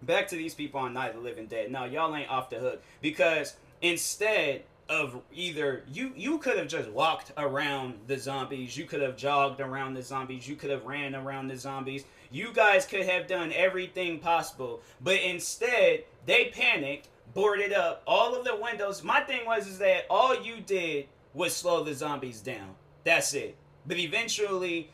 back 0.00 0.28
to 0.28 0.36
these 0.36 0.54
people 0.54 0.80
on 0.80 0.94
Night 0.94 1.10
of 1.10 1.16
the 1.16 1.20
Living 1.20 1.46
Dead. 1.46 1.70
No, 1.70 1.84
y'all 1.84 2.16
ain't 2.16 2.30
off 2.30 2.48
the 2.48 2.56
hook 2.56 2.82
because 3.02 3.56
instead 3.82 4.62
of 4.88 5.20
either 5.32 5.82
you 5.92 6.12
you 6.14 6.38
could 6.38 6.58
have 6.58 6.68
just 6.68 6.88
walked 6.90 7.32
around 7.36 7.94
the 8.06 8.18
zombies, 8.18 8.76
you 8.76 8.84
could 8.84 9.00
have 9.00 9.16
jogged 9.16 9.60
around 9.60 9.94
the 9.94 10.02
zombies, 10.02 10.46
you 10.48 10.56
could 10.56 10.70
have 10.70 10.84
ran 10.84 11.14
around 11.14 11.48
the 11.48 11.56
zombies. 11.56 12.04
You 12.34 12.52
guys 12.52 12.84
could 12.84 13.06
have 13.06 13.28
done 13.28 13.52
everything 13.54 14.18
possible, 14.18 14.82
but 15.00 15.22
instead 15.22 16.02
they 16.26 16.46
panicked, 16.46 17.06
boarded 17.32 17.72
up 17.72 18.02
all 18.08 18.34
of 18.34 18.44
the 18.44 18.56
windows. 18.56 19.04
My 19.04 19.20
thing 19.20 19.46
was 19.46 19.68
is 19.68 19.78
that 19.78 20.06
all 20.10 20.42
you 20.42 20.56
did 20.60 21.06
was 21.32 21.54
slow 21.54 21.84
the 21.84 21.94
zombies 21.94 22.40
down. 22.40 22.74
That's 23.04 23.34
it. 23.34 23.54
But 23.86 23.98
eventually 23.98 24.90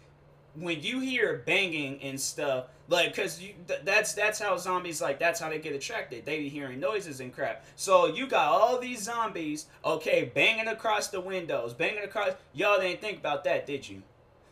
when 0.55 0.83
you 0.83 1.01
hear 1.01 1.43
banging 1.47 2.03
and 2.03 2.21
stuff, 2.21 2.67
like, 2.89 3.17
cause 3.17 3.39
th- 3.39 3.55
that's 3.85 4.13
that's 4.13 4.39
how 4.39 4.59
zombies 4.59 5.01
like 5.01 5.19
that's 5.19 5.41
how 5.41 5.49
they 5.49 5.61
get 5.61 5.75
attracted. 5.75 6.27
They 6.27 6.41
be 6.41 6.51
hearing 6.51 6.79
noises 6.79 7.21
and 7.21 7.33
crap. 7.33 7.65
So 7.75 8.05
you 8.05 8.27
got 8.27 8.49
all 8.49 8.79
these 8.79 9.01
zombies, 9.01 9.65
okay, 9.83 10.31
banging 10.35 10.69
across 10.69 11.09
the 11.09 11.23
windows, 11.23 11.73
banging 11.73 12.05
across. 12.05 12.33
Y'all 12.53 12.79
didn't 12.79 13.01
think 13.01 13.17
about 13.17 13.45
that, 13.45 13.67
did 13.67 13.89
you? 13.89 14.03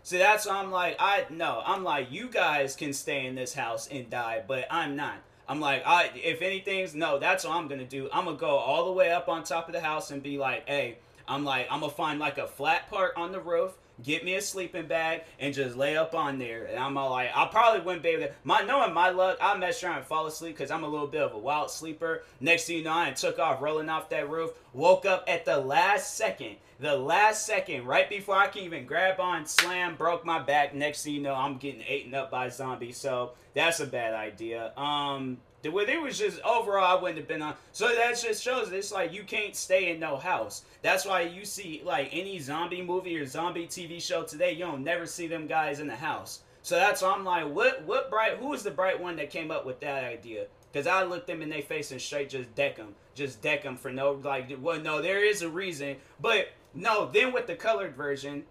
See, 0.09 0.17
that's 0.17 0.47
why 0.47 0.55
I'm 0.55 0.71
like, 0.71 0.97
I 0.99 1.27
no, 1.29 1.61
I'm 1.67 1.85
like, 1.85 2.11
you 2.11 2.31
guys 2.31 2.75
can 2.75 2.95
stay 2.95 3.27
in 3.27 3.35
this 3.35 3.53
house 3.53 3.88
and 3.88 4.09
die, 4.09 4.43
but 4.49 4.65
I'm 4.71 4.97
not. 4.97 5.17
I'm 5.47 5.61
like, 5.61 5.83
I 5.85 6.11
if 6.15 6.41
anything's 6.41 6.95
no, 6.95 7.19
that's 7.19 7.45
what 7.45 7.55
I'm 7.55 7.69
gonna 7.69 7.85
do. 7.85 8.09
I'm 8.11 8.25
gonna 8.25 8.38
go 8.38 8.57
all 8.57 8.87
the 8.87 8.93
way 8.93 9.12
up 9.12 9.29
on 9.29 9.45
top 9.45 9.69
of 9.69 9.75
the 9.75 9.83
house 9.83 10.11
and 10.11 10.23
be 10.23 10.38
like, 10.38 10.67
hey, 10.67 10.97
I'm 11.29 11.45
like, 11.45 11.67
I'm 11.71 11.81
gonna 11.81 11.93
find 11.93 12.19
like 12.19 12.38
a 12.38 12.47
flat 12.47 12.88
part 12.88 13.19
on 13.19 13.33
the 13.33 13.41
roof 13.41 13.77
get 14.03 14.25
me 14.25 14.35
a 14.35 14.41
sleeping 14.41 14.87
bag, 14.87 15.23
and 15.38 15.55
just 15.55 15.77
lay 15.77 15.97
up 15.97 16.15
on 16.15 16.38
there. 16.38 16.67
And 16.67 16.79
I'm 16.79 16.97
all 16.97 17.11
like, 17.11 17.31
I 17.35 17.47
probably 17.47 17.81
wouldn't 17.81 18.03
be 18.03 18.11
able 18.11 18.27
to. 18.27 18.33
My 18.45 18.62
knowing 18.62 18.95
my 18.95 19.11
luck, 19.11 19.38
I 19.41 19.57
mess 19.57 19.83
around 19.83 19.99
and 19.99 20.07
fall 20.07 20.27
asleep 20.27 20.57
because 20.57 20.71
I'm 20.71 20.85
a 20.85 20.88
little 20.88 21.07
bit 21.07 21.23
of 21.23 21.33
a 21.33 21.38
wild 21.38 21.71
sleeper. 21.71 22.23
Next 22.41 22.65
thing 22.65 22.79
you 22.79 22.85
know, 22.85 22.97
I 22.97 23.11
took 23.11 23.38
off 23.38 23.61
rolling 23.61 23.88
off 23.88 24.09
that 24.11 24.29
roof. 24.31 24.50
Woke 24.73 25.07
up 25.07 25.25
at 25.27 25.45
the 25.45 25.59
last 25.59 26.17
second. 26.17 26.57
The 26.81 26.97
last 26.97 27.45
second, 27.45 27.87
right 27.87 28.09
before 28.09 28.37
I 28.37 28.47
can 28.47 28.63
even 28.63 28.87
grab 28.87 29.19
on, 29.19 29.47
slam, 29.47 29.97
broke 29.97 30.25
my 30.25 30.39
back. 30.39 30.77
Next 30.77 31.03
thing 31.03 31.15
you 31.15 31.21
know, 31.21 31.35
I'm 31.35 31.57
getting 31.57 31.83
eaten 31.83 32.15
up 32.15 32.31
by 32.31 32.51
zombies. 32.51 32.97
So 32.97 33.33
that's 33.53 33.81
a 33.81 33.87
bad 33.87 34.15
idea. 34.15 34.73
Um, 34.77 35.39
the 35.63 35.71
way 35.71 35.85
it 35.89 36.01
was 36.01 36.17
just 36.17 36.41
overall, 36.43 36.97
I 36.97 37.01
wouldn't 37.01 37.19
have 37.19 37.27
been 37.27 37.43
on. 37.43 37.55
So 37.73 37.89
that 37.89 38.21
just 38.21 38.45
shows 38.45 38.71
it's 38.71 38.93
like 38.93 39.13
you 39.13 39.25
can't 39.25 39.57
stay 39.57 39.91
in 39.91 39.99
no 39.99 40.17
house. 40.17 40.63
That's 40.83 41.05
why 41.05 41.23
you 41.23 41.45
see 41.45 41.83
like 41.85 42.11
any 42.13 42.39
zombie 42.39 42.83
movie 42.83 43.19
or 43.19 43.27
zombie 43.27 43.67
TV 43.67 44.01
show 44.01 44.23
today, 44.23 44.53
you 44.53 44.65
don't 44.65 44.85
never 44.85 45.05
see 45.05 45.27
them 45.27 45.49
guys 45.49 45.81
in 45.81 45.89
the 45.89 45.97
house. 45.97 46.43
So 46.63 46.77
that's 46.77 47.03
why 47.03 47.11
I'm 47.11 47.25
like, 47.25 47.53
what 47.53 47.83
what 47.87 48.09
bright? 48.09 48.37
Who 48.37 48.49
was 48.49 48.63
the 48.63 48.71
bright 48.71 49.01
one 49.01 49.17
that 49.17 49.31
came 49.31 49.51
up 49.51 49.67
with 49.67 49.81
that 49.81 50.05
idea? 50.05 50.47
Because 50.71 50.87
I 50.87 51.03
looked 51.03 51.27
them 51.27 51.43
in 51.43 51.49
their 51.49 51.63
face 51.63 51.91
and 51.91 52.01
straight 52.01 52.29
just 52.29 52.55
deck 52.55 52.77
them, 52.77 52.95
just 53.15 53.43
deck 53.43 53.65
them 53.65 53.77
for 53.77 53.91
no 53.91 54.13
like. 54.13 54.57
Well, 54.61 54.81
no, 54.81 55.03
there 55.03 55.25
is 55.25 55.43
a 55.43 55.49
reason, 55.49 55.97
but 56.21 56.49
no. 56.79 57.11
Then 57.13 57.33
with 57.33 57.47
the 57.47 57.55
colored 57.55 57.95
version, 57.95 58.45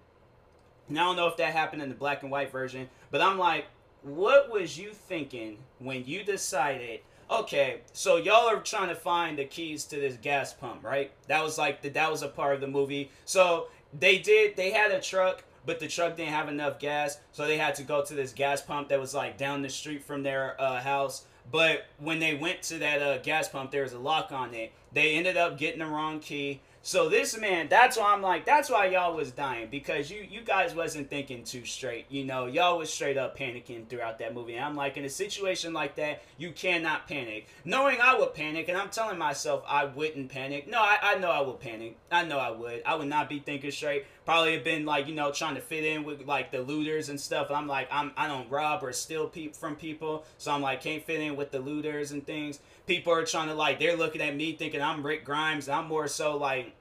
and 0.87 0.99
I 0.99 1.03
don't 1.03 1.15
know 1.15 1.27
if 1.27 1.37
that 1.37 1.53
happened 1.53 1.81
in 1.81 1.89
the 1.89 1.95
black 1.95 2.23
and 2.23 2.31
white 2.31 2.51
version, 2.51 2.89
but 3.11 3.21
I'm 3.21 3.37
like, 3.37 3.65
what 4.07 4.51
was 4.51 4.77
you 4.77 4.91
thinking 4.91 5.57
when 5.79 6.05
you 6.05 6.23
decided 6.23 7.01
okay 7.29 7.81
so 7.91 8.15
y'all 8.15 8.47
are 8.47 8.61
trying 8.61 8.87
to 8.87 8.95
find 8.95 9.37
the 9.37 9.43
keys 9.43 9.83
to 9.83 9.97
this 9.97 10.15
gas 10.17 10.53
pump 10.53 10.83
right? 10.83 11.11
That 11.27 11.43
was 11.43 11.57
like 11.57 11.81
the, 11.81 11.89
that 11.89 12.11
was 12.11 12.21
a 12.21 12.27
part 12.27 12.55
of 12.55 12.61
the 12.61 12.67
movie. 12.67 13.11
So 13.25 13.67
they 13.97 14.17
did 14.19 14.55
they 14.55 14.71
had 14.71 14.91
a 14.91 15.01
truck 15.01 15.43
but 15.65 15.79
the 15.79 15.87
truck 15.87 16.15
didn't 16.15 16.33
have 16.33 16.47
enough 16.47 16.79
gas 16.79 17.19
so 17.33 17.45
they 17.45 17.57
had 17.57 17.75
to 17.75 17.83
go 17.83 18.03
to 18.03 18.13
this 18.13 18.31
gas 18.31 18.61
pump 18.61 18.89
that 18.89 18.99
was 18.99 19.13
like 19.13 19.37
down 19.37 19.61
the 19.61 19.69
street 19.69 20.03
from 20.03 20.23
their 20.23 20.59
uh, 20.61 20.79
house. 20.79 21.25
But 21.51 21.85
when 21.97 22.19
they 22.19 22.35
went 22.35 22.61
to 22.63 22.77
that 22.79 23.01
uh, 23.01 23.17
gas 23.17 23.49
pump 23.49 23.71
there 23.71 23.83
was 23.83 23.93
a 23.93 23.99
lock 23.99 24.31
on 24.31 24.53
it. 24.53 24.71
They 24.93 25.15
ended 25.15 25.35
up 25.35 25.57
getting 25.57 25.79
the 25.79 25.85
wrong 25.85 26.19
key 26.19 26.61
so 26.87 27.09
this 27.09 27.37
man, 27.37 27.67
that's 27.67 27.97
why 27.97 28.13
I'm 28.13 28.21
like, 28.21 28.45
that's 28.45 28.69
why 28.69 28.85
y'all 28.85 29.13
was 29.13 29.31
dying 29.31 29.67
because 29.69 30.09
you 30.09 30.25
you 30.31 30.39
guys 30.39 30.73
wasn't 30.73 31.09
thinking 31.09 31.43
too 31.43 31.65
straight. 31.65 32.05
You 32.07 32.23
know, 32.23 32.45
y'all 32.45 32.77
was 32.77 32.89
straight 32.89 33.17
up 33.17 33.37
panicking 33.37 33.89
throughout 33.89 34.19
that 34.19 34.33
movie. 34.33 34.55
And 34.55 34.63
I'm 34.63 34.77
like, 34.77 34.95
in 34.95 35.03
a 35.03 35.09
situation 35.09 35.73
like 35.73 35.97
that, 35.97 36.23
you 36.37 36.53
cannot 36.53 37.05
panic. 37.05 37.49
Knowing 37.65 37.97
I 38.01 38.17
would 38.17 38.33
panic, 38.33 38.69
and 38.69 38.77
I'm 38.77 38.87
telling 38.87 39.17
myself 39.17 39.65
I 39.67 39.83
wouldn't 39.83 40.29
panic. 40.29 40.69
No, 40.69 40.79
I, 40.79 40.97
I 41.01 41.17
know 41.17 41.29
I 41.29 41.41
would 41.41 41.59
panic. 41.59 41.97
I 42.09 42.23
know 42.23 42.37
I 42.37 42.51
would. 42.51 42.83
I 42.85 42.95
would 42.95 43.09
not 43.09 43.27
be 43.27 43.39
thinking 43.39 43.71
straight. 43.71 44.05
Probably 44.23 44.53
have 44.53 44.63
been 44.63 44.85
like, 44.85 45.09
you 45.09 45.15
know, 45.15 45.33
trying 45.33 45.55
to 45.55 45.61
fit 45.61 45.83
in 45.83 46.05
with 46.05 46.25
like 46.25 46.53
the 46.53 46.61
looters 46.61 47.09
and 47.09 47.19
stuff. 47.19 47.51
I'm 47.51 47.67
like, 47.67 47.89
I'm 47.91 48.13
I 48.15 48.29
don't 48.29 48.49
rob 48.49 48.81
or 48.81 48.93
steal 48.93 49.27
pe- 49.27 49.49
from 49.49 49.75
people, 49.75 50.23
so 50.37 50.53
I'm 50.53 50.61
like 50.61 50.81
can't 50.83 51.03
fit 51.03 51.19
in 51.19 51.35
with 51.35 51.51
the 51.51 51.59
looters 51.59 52.13
and 52.13 52.25
things. 52.25 52.59
People 52.85 53.11
are 53.11 53.25
trying 53.25 53.49
to 53.49 53.55
like 53.55 53.77
they're 53.77 53.97
looking 53.97 54.21
at 54.21 54.37
me 54.37 54.53
thinking 54.53 54.81
I'm 54.81 55.05
Rick 55.05 55.25
Grimes. 55.25 55.67
I'm 55.67 55.87
more 55.89 56.07
so 56.07 56.37
like 56.37 56.73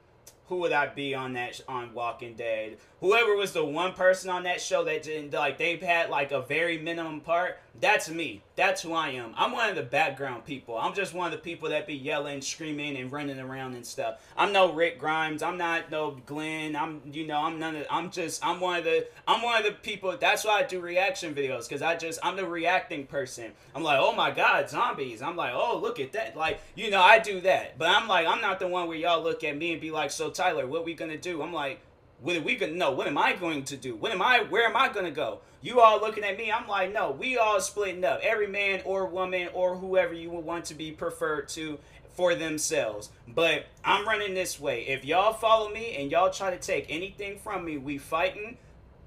who 0.49 0.57
would 0.57 0.73
I 0.73 0.87
be 0.87 1.15
on 1.15 1.33
that 1.33 1.61
on 1.69 1.93
Walking 1.93 2.35
Dead? 2.35 2.79
Whoever 3.01 3.35
was 3.35 3.53
the 3.53 3.65
one 3.65 3.93
person 3.95 4.31
on 4.31 4.45
that 4.45 4.61
show 4.61 4.85
that 4.85 5.03
didn't 5.03 5.33
like 5.33 5.59
they've 5.59 5.83
had 5.83 6.09
like 6.11 6.33
a 6.33 6.41
very 6.41 6.79
minimum 6.79 7.21
part. 7.21 7.59
That's 7.81 8.09
me. 8.09 8.43
That's 8.55 8.83
who 8.83 8.95
I 8.95 9.11
am. 9.11 9.35
I'm 9.37 9.53
one 9.53 9.69
of 9.69 9.77
the 9.77 9.83
background 9.83 10.45
people. 10.45 10.79
I'm 10.79 10.95
just 10.95 11.12
one 11.12 11.27
of 11.27 11.33
the 11.33 11.43
people 11.43 11.69
that 11.71 11.87
be 11.87 11.95
yelling, 11.95 12.41
screaming, 12.41 12.97
and 12.97 13.12
running 13.12 13.39
around 13.39 13.75
and 13.75 13.85
stuff. 13.85 14.21
I'm 14.37 14.53
no 14.53 14.73
Rick 14.73 14.99
Grimes. 14.99 15.43
I'm 15.43 15.59
not 15.59 15.91
no 15.91 16.12
Glenn. 16.25 16.75
I'm 16.75 17.03
you 17.12 17.27
know 17.27 17.39
I'm 17.39 17.59
none 17.59 17.77
of. 17.77 17.87
I'm 17.91 18.11
just 18.11 18.45
I'm 18.45 18.61
one 18.61 18.79
of 18.79 18.85
the 18.85 19.07
I'm 19.29 19.43
one 19.43 19.59
of 19.59 19.65
the 19.65 19.73
people. 19.73 20.17
That's 20.17 20.45
why 20.45 20.61
I 20.61 20.62
do 20.62 20.81
reaction 20.81 21.35
videos 21.35 21.69
because 21.69 21.83
I 21.83 21.97
just 21.97 22.19
I'm 22.23 22.37
the 22.37 22.47
reacting 22.47 23.07
person. 23.07 23.53
I'm 23.75 23.83
like 23.83 23.99
oh 24.01 24.15
my 24.15 24.31
god 24.31 24.71
zombies. 24.71 25.21
I'm 25.21 25.37
like 25.37 25.53
oh 25.55 25.79
look 25.79 26.01
at 26.01 26.12
that. 26.12 26.37
Like 26.37 26.61
you 26.75 26.91
know 26.91 27.03
I 27.03 27.19
do 27.19 27.41
that. 27.43 27.79
But 27.79 27.89
I'm 27.89 28.09
like 28.09 28.27
I'm 28.27 28.41
not 28.41 28.59
the 28.59 28.69
one 28.69 28.89
where 28.89 28.97
y'all 28.97 29.23
look 29.23 29.45
at 29.45 29.57
me 29.57 29.73
and 29.73 29.81
be 29.81 29.91
like 29.91 30.11
so 30.11 30.31
Tyler 30.31 30.67
what 30.67 30.85
we 30.85 30.95
gonna 30.95 31.19
do? 31.19 31.43
I'm 31.43 31.53
like 31.53 31.81
what 32.21 32.37
are 32.37 32.41
we 32.41 32.57
gonna 32.57 32.73
know? 32.73 32.91
What 32.93 33.07
am 33.07 33.19
I 33.19 33.35
going 33.35 33.65
to 33.65 33.77
do? 33.77 33.95
What 33.95 34.13
am 34.13 34.23
I? 34.23 34.41
Where 34.41 34.67
am 34.67 34.77
I 34.77 34.89
gonna 34.89 35.11
go? 35.11 35.41
You 35.63 35.81
all 35.81 36.01
looking 36.01 36.25
at 36.25 36.39
me? 36.39 36.51
I'm 36.51 36.69
like, 36.69 36.93
no. 36.93 37.11
We 37.11 37.37
all 37.37 37.61
splitting 37.61 38.05
up. 38.05 38.21
Every 38.23 38.47
man 38.47 38.83
or 38.85 39.07
woman 39.07 39.49
or 39.53 39.77
whoever 39.77 40.15
you 40.15 40.31
would 40.31 40.45
want 40.45 40.65
to 40.67 40.75
be 40.75 40.93
preferred 40.93 41.49
to 41.51 41.79
for 42.15 42.35
themselves. 42.35 43.11
But 43.29 43.67
I'm 43.85 44.07
running 44.07 44.35
this 44.35 44.59
way. 44.59 44.87
If 44.87 45.05
y'all 45.05 45.35
follow 45.35 45.71
me 45.71 45.97
and 45.97 46.11
y'all 46.11 46.31
try 46.31 46.51
to 46.51 46.59
take 46.59 46.87
anything 46.89 47.39
from 47.39 47.65
me, 47.65 47.77
we 47.77 47.99
fighting. 47.99 48.57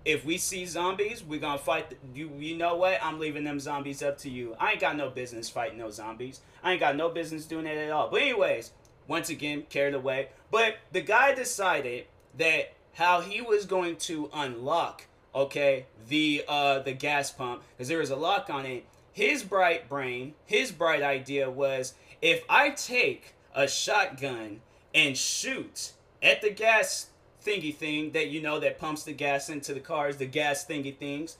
If 0.05 0.23
we 0.23 0.37
see 0.37 0.65
zombies, 0.65 1.23
we 1.23 1.39
gonna 1.39 1.57
fight. 1.57 1.97
You 2.13 2.31
you 2.37 2.55
know 2.55 2.75
what? 2.75 2.99
I'm 3.03 3.19
leaving 3.19 3.43
them 3.43 3.59
zombies 3.59 4.01
up 4.01 4.17
to 4.19 4.29
you. 4.29 4.55
I 4.59 4.71
ain't 4.71 4.81
got 4.81 4.95
no 4.95 5.09
business 5.09 5.49
fighting 5.49 5.77
no 5.77 5.89
zombies. 5.89 6.41
I 6.63 6.71
ain't 6.71 6.79
got 6.79 6.95
no 6.95 7.09
business 7.09 7.45
doing 7.45 7.65
that 7.65 7.77
at 7.77 7.91
all. 7.91 8.09
But 8.09 8.21
anyways, 8.21 8.71
once 9.07 9.29
again, 9.29 9.63
carried 9.69 9.93
away. 9.93 10.29
But 10.51 10.77
the 10.91 11.01
guy 11.01 11.33
decided 11.33 12.05
that 12.37 12.73
how 12.93 13.21
he 13.21 13.41
was 13.41 13.65
going 13.65 13.95
to 13.95 14.29
unlock 14.33 15.05
okay 15.33 15.85
the 16.07 16.43
uh 16.47 16.79
the 16.79 16.91
gas 16.91 17.31
pump 17.31 17.61
because 17.71 17.87
there 17.87 17.99
was 17.99 18.09
a 18.09 18.15
lock 18.15 18.49
on 18.49 18.65
it. 18.65 18.85
His 19.11 19.43
bright 19.43 19.89
brain 19.89 20.33
his 20.45 20.71
bright 20.71 21.01
idea 21.01 21.49
was 21.49 21.93
if 22.21 22.43
i 22.49 22.69
take 22.69 23.33
a 23.53 23.67
shotgun 23.67 24.61
and 24.93 25.17
shoot 25.17 25.93
at 26.21 26.41
the 26.41 26.49
gas 26.49 27.07
thingy 27.45 27.73
thing 27.73 28.11
that 28.11 28.27
you 28.27 28.41
know 28.41 28.59
that 28.59 28.79
pumps 28.79 29.03
the 29.03 29.13
gas 29.13 29.49
into 29.49 29.73
the 29.73 29.79
cars 29.79 30.17
the 30.17 30.25
gas 30.25 30.65
thingy 30.65 30.95
things 30.95 31.37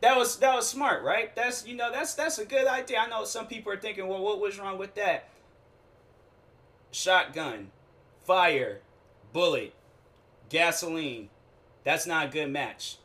that 0.00 0.16
was 0.16 0.38
that 0.38 0.54
was 0.54 0.68
smart 0.68 1.02
right? 1.04 1.34
That's 1.36 1.66
you 1.66 1.76
know 1.76 1.92
that's 1.92 2.14
that's 2.14 2.38
a 2.38 2.44
good 2.44 2.66
idea. 2.66 2.98
I 2.98 3.08
know 3.08 3.24
some 3.24 3.46
people 3.46 3.72
are 3.72 3.76
thinking 3.76 4.08
well 4.08 4.22
what 4.22 4.40
was 4.40 4.58
wrong 4.58 4.78
with 4.78 4.94
that? 4.94 5.28
Shotgun 6.90 7.70
fire 8.24 8.80
bullet 9.32 9.74
gasoline. 10.50 11.30
That's 11.84 12.06
not 12.06 12.26
a 12.26 12.30
good 12.30 12.50
match. 12.50 12.98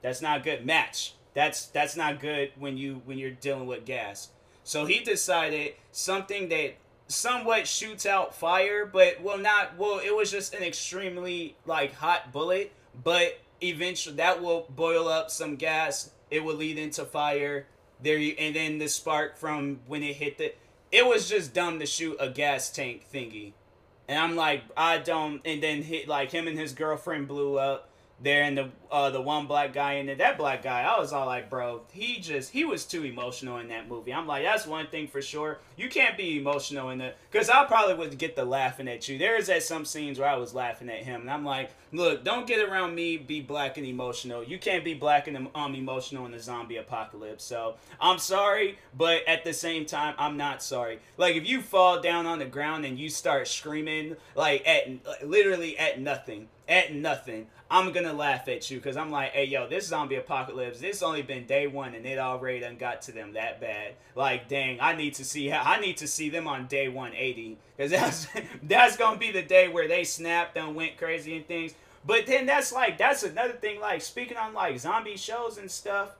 That's 0.00 0.22
not 0.22 0.40
a 0.40 0.42
good 0.42 0.64
match. 0.64 1.14
That's 1.34 1.66
that's 1.66 1.96
not 1.96 2.20
good 2.20 2.52
when 2.58 2.78
you 2.78 3.02
when 3.04 3.18
you're 3.18 3.30
dealing 3.30 3.66
with 3.66 3.84
gas. 3.84 4.30
So 4.64 4.86
he 4.86 5.00
decided 5.00 5.74
something 5.92 6.48
that 6.48 6.76
somewhat 7.08 7.66
shoots 7.66 8.06
out 8.06 8.34
fire, 8.34 8.86
but 8.86 9.22
will 9.22 9.38
not 9.38 9.76
well 9.76 9.98
it 9.98 10.14
was 10.14 10.30
just 10.30 10.54
an 10.54 10.62
extremely 10.62 11.56
like 11.66 11.94
hot 11.94 12.32
bullet, 12.32 12.72
but 13.04 13.40
eventually 13.60 14.16
that 14.16 14.42
will 14.42 14.66
boil 14.70 15.08
up 15.08 15.30
some 15.30 15.56
gas. 15.56 16.10
It 16.30 16.44
will 16.44 16.56
lead 16.56 16.78
into 16.78 17.04
fire. 17.04 17.66
There 18.02 18.18
you, 18.18 18.34
and 18.38 18.54
then 18.54 18.78
the 18.78 18.88
spark 18.88 19.36
from 19.36 19.80
when 19.86 20.02
it 20.02 20.16
hit 20.16 20.38
the 20.38 20.54
it 20.90 21.06
was 21.06 21.28
just 21.28 21.52
dumb 21.52 21.78
to 21.80 21.86
shoot 21.86 22.16
a 22.18 22.30
gas 22.30 22.70
tank 22.70 23.04
thingy. 23.12 23.52
And 24.08 24.18
I'm 24.18 24.36
like, 24.36 24.62
I 24.76 24.98
don't. 24.98 25.40
And 25.44 25.62
then 25.62 25.82
hit 25.82 26.08
like 26.08 26.30
him 26.30 26.48
and 26.48 26.58
his 26.58 26.72
girlfriend 26.72 27.28
blew 27.28 27.58
up. 27.58 27.87
There 28.20 28.42
and 28.42 28.58
the 28.58 28.68
uh, 28.90 29.10
the 29.10 29.20
one 29.20 29.46
black 29.46 29.72
guy 29.72 29.94
in 29.94 30.08
it. 30.08 30.18
That 30.18 30.38
black 30.38 30.62
guy, 30.62 30.82
I 30.82 30.98
was 30.98 31.12
all 31.12 31.26
like, 31.26 31.50
bro, 31.50 31.82
he 31.92 32.18
just 32.20 32.50
he 32.50 32.64
was 32.64 32.84
too 32.84 33.04
emotional 33.04 33.58
in 33.58 33.68
that 33.68 33.88
movie. 33.88 34.12
I'm 34.12 34.26
like, 34.26 34.44
that's 34.44 34.66
one 34.66 34.86
thing 34.88 35.06
for 35.06 35.22
sure. 35.22 35.58
You 35.76 35.88
can't 35.88 36.16
be 36.16 36.38
emotional 36.38 36.90
in 36.90 36.98
the 36.98 37.12
because 37.30 37.48
I 37.48 37.64
probably 37.66 37.94
would 37.94 38.16
get 38.18 38.34
the 38.34 38.44
laughing 38.44 38.88
at 38.88 39.08
you. 39.08 39.18
There's 39.18 39.48
at 39.48 39.62
some 39.62 39.84
scenes 39.84 40.18
where 40.18 40.28
I 40.28 40.36
was 40.36 40.54
laughing 40.54 40.88
at 40.88 41.04
him, 41.04 41.22
and 41.22 41.30
I'm 41.30 41.44
like, 41.44 41.70
look, 41.92 42.24
don't 42.24 42.46
get 42.46 42.66
around 42.66 42.94
me, 42.94 43.16
be 43.16 43.40
black 43.40 43.76
and 43.76 43.86
emotional. 43.86 44.42
You 44.42 44.58
can't 44.58 44.84
be 44.84 44.94
black 44.94 45.28
and 45.28 45.48
um 45.54 45.74
emotional 45.74 46.26
in 46.26 46.32
the 46.32 46.40
zombie 46.40 46.76
apocalypse. 46.76 47.44
So 47.44 47.76
I'm 48.00 48.18
sorry, 48.18 48.78
but 48.96 49.26
at 49.28 49.44
the 49.44 49.52
same 49.52 49.84
time, 49.86 50.14
I'm 50.18 50.36
not 50.36 50.62
sorry. 50.62 50.98
Like 51.16 51.36
if 51.36 51.46
you 51.46 51.60
fall 51.60 52.00
down 52.00 52.26
on 52.26 52.38
the 52.38 52.46
ground 52.46 52.84
and 52.84 52.98
you 52.98 53.10
start 53.10 53.48
screaming 53.48 54.16
like 54.34 54.66
at 54.66 54.88
literally 55.26 55.78
at 55.78 56.00
nothing, 56.00 56.48
at 56.68 56.94
nothing. 56.94 57.46
I'm 57.70 57.92
gonna 57.92 58.14
laugh 58.14 58.48
at 58.48 58.70
you 58.70 58.78
because 58.78 58.96
I'm 58.96 59.10
like, 59.10 59.32
hey 59.32 59.44
yo, 59.44 59.68
this 59.68 59.88
zombie 59.88 60.16
apocalypse, 60.16 60.80
this 60.80 61.02
only 61.02 61.22
been 61.22 61.46
day 61.46 61.66
one 61.66 61.94
and 61.94 62.06
it 62.06 62.18
already 62.18 62.60
done 62.60 62.76
got 62.76 63.02
to 63.02 63.12
them 63.12 63.34
that 63.34 63.60
bad. 63.60 63.94
Like, 64.14 64.48
dang, 64.48 64.78
I 64.80 64.96
need 64.96 65.14
to 65.14 65.24
see 65.24 65.48
how 65.48 65.62
I 65.70 65.78
need 65.78 65.98
to 65.98 66.06
see 66.06 66.30
them 66.30 66.48
on 66.48 66.66
day 66.66 66.88
180 66.88 67.58
because 67.76 67.90
that's 67.90 68.26
that's 68.62 68.96
gonna 68.96 69.18
be 69.18 69.32
the 69.32 69.42
day 69.42 69.68
where 69.68 69.86
they 69.86 70.04
snapped 70.04 70.56
and 70.56 70.74
went 70.74 70.96
crazy 70.96 71.36
and 71.36 71.46
things. 71.46 71.74
But 72.06 72.26
then 72.26 72.46
that's 72.46 72.72
like 72.72 72.96
that's 72.96 73.22
another 73.22 73.52
thing. 73.54 73.80
Like 73.80 74.00
speaking 74.00 74.38
on 74.38 74.54
like 74.54 74.78
zombie 74.78 75.18
shows 75.18 75.58
and 75.58 75.70
stuff, 75.70 76.16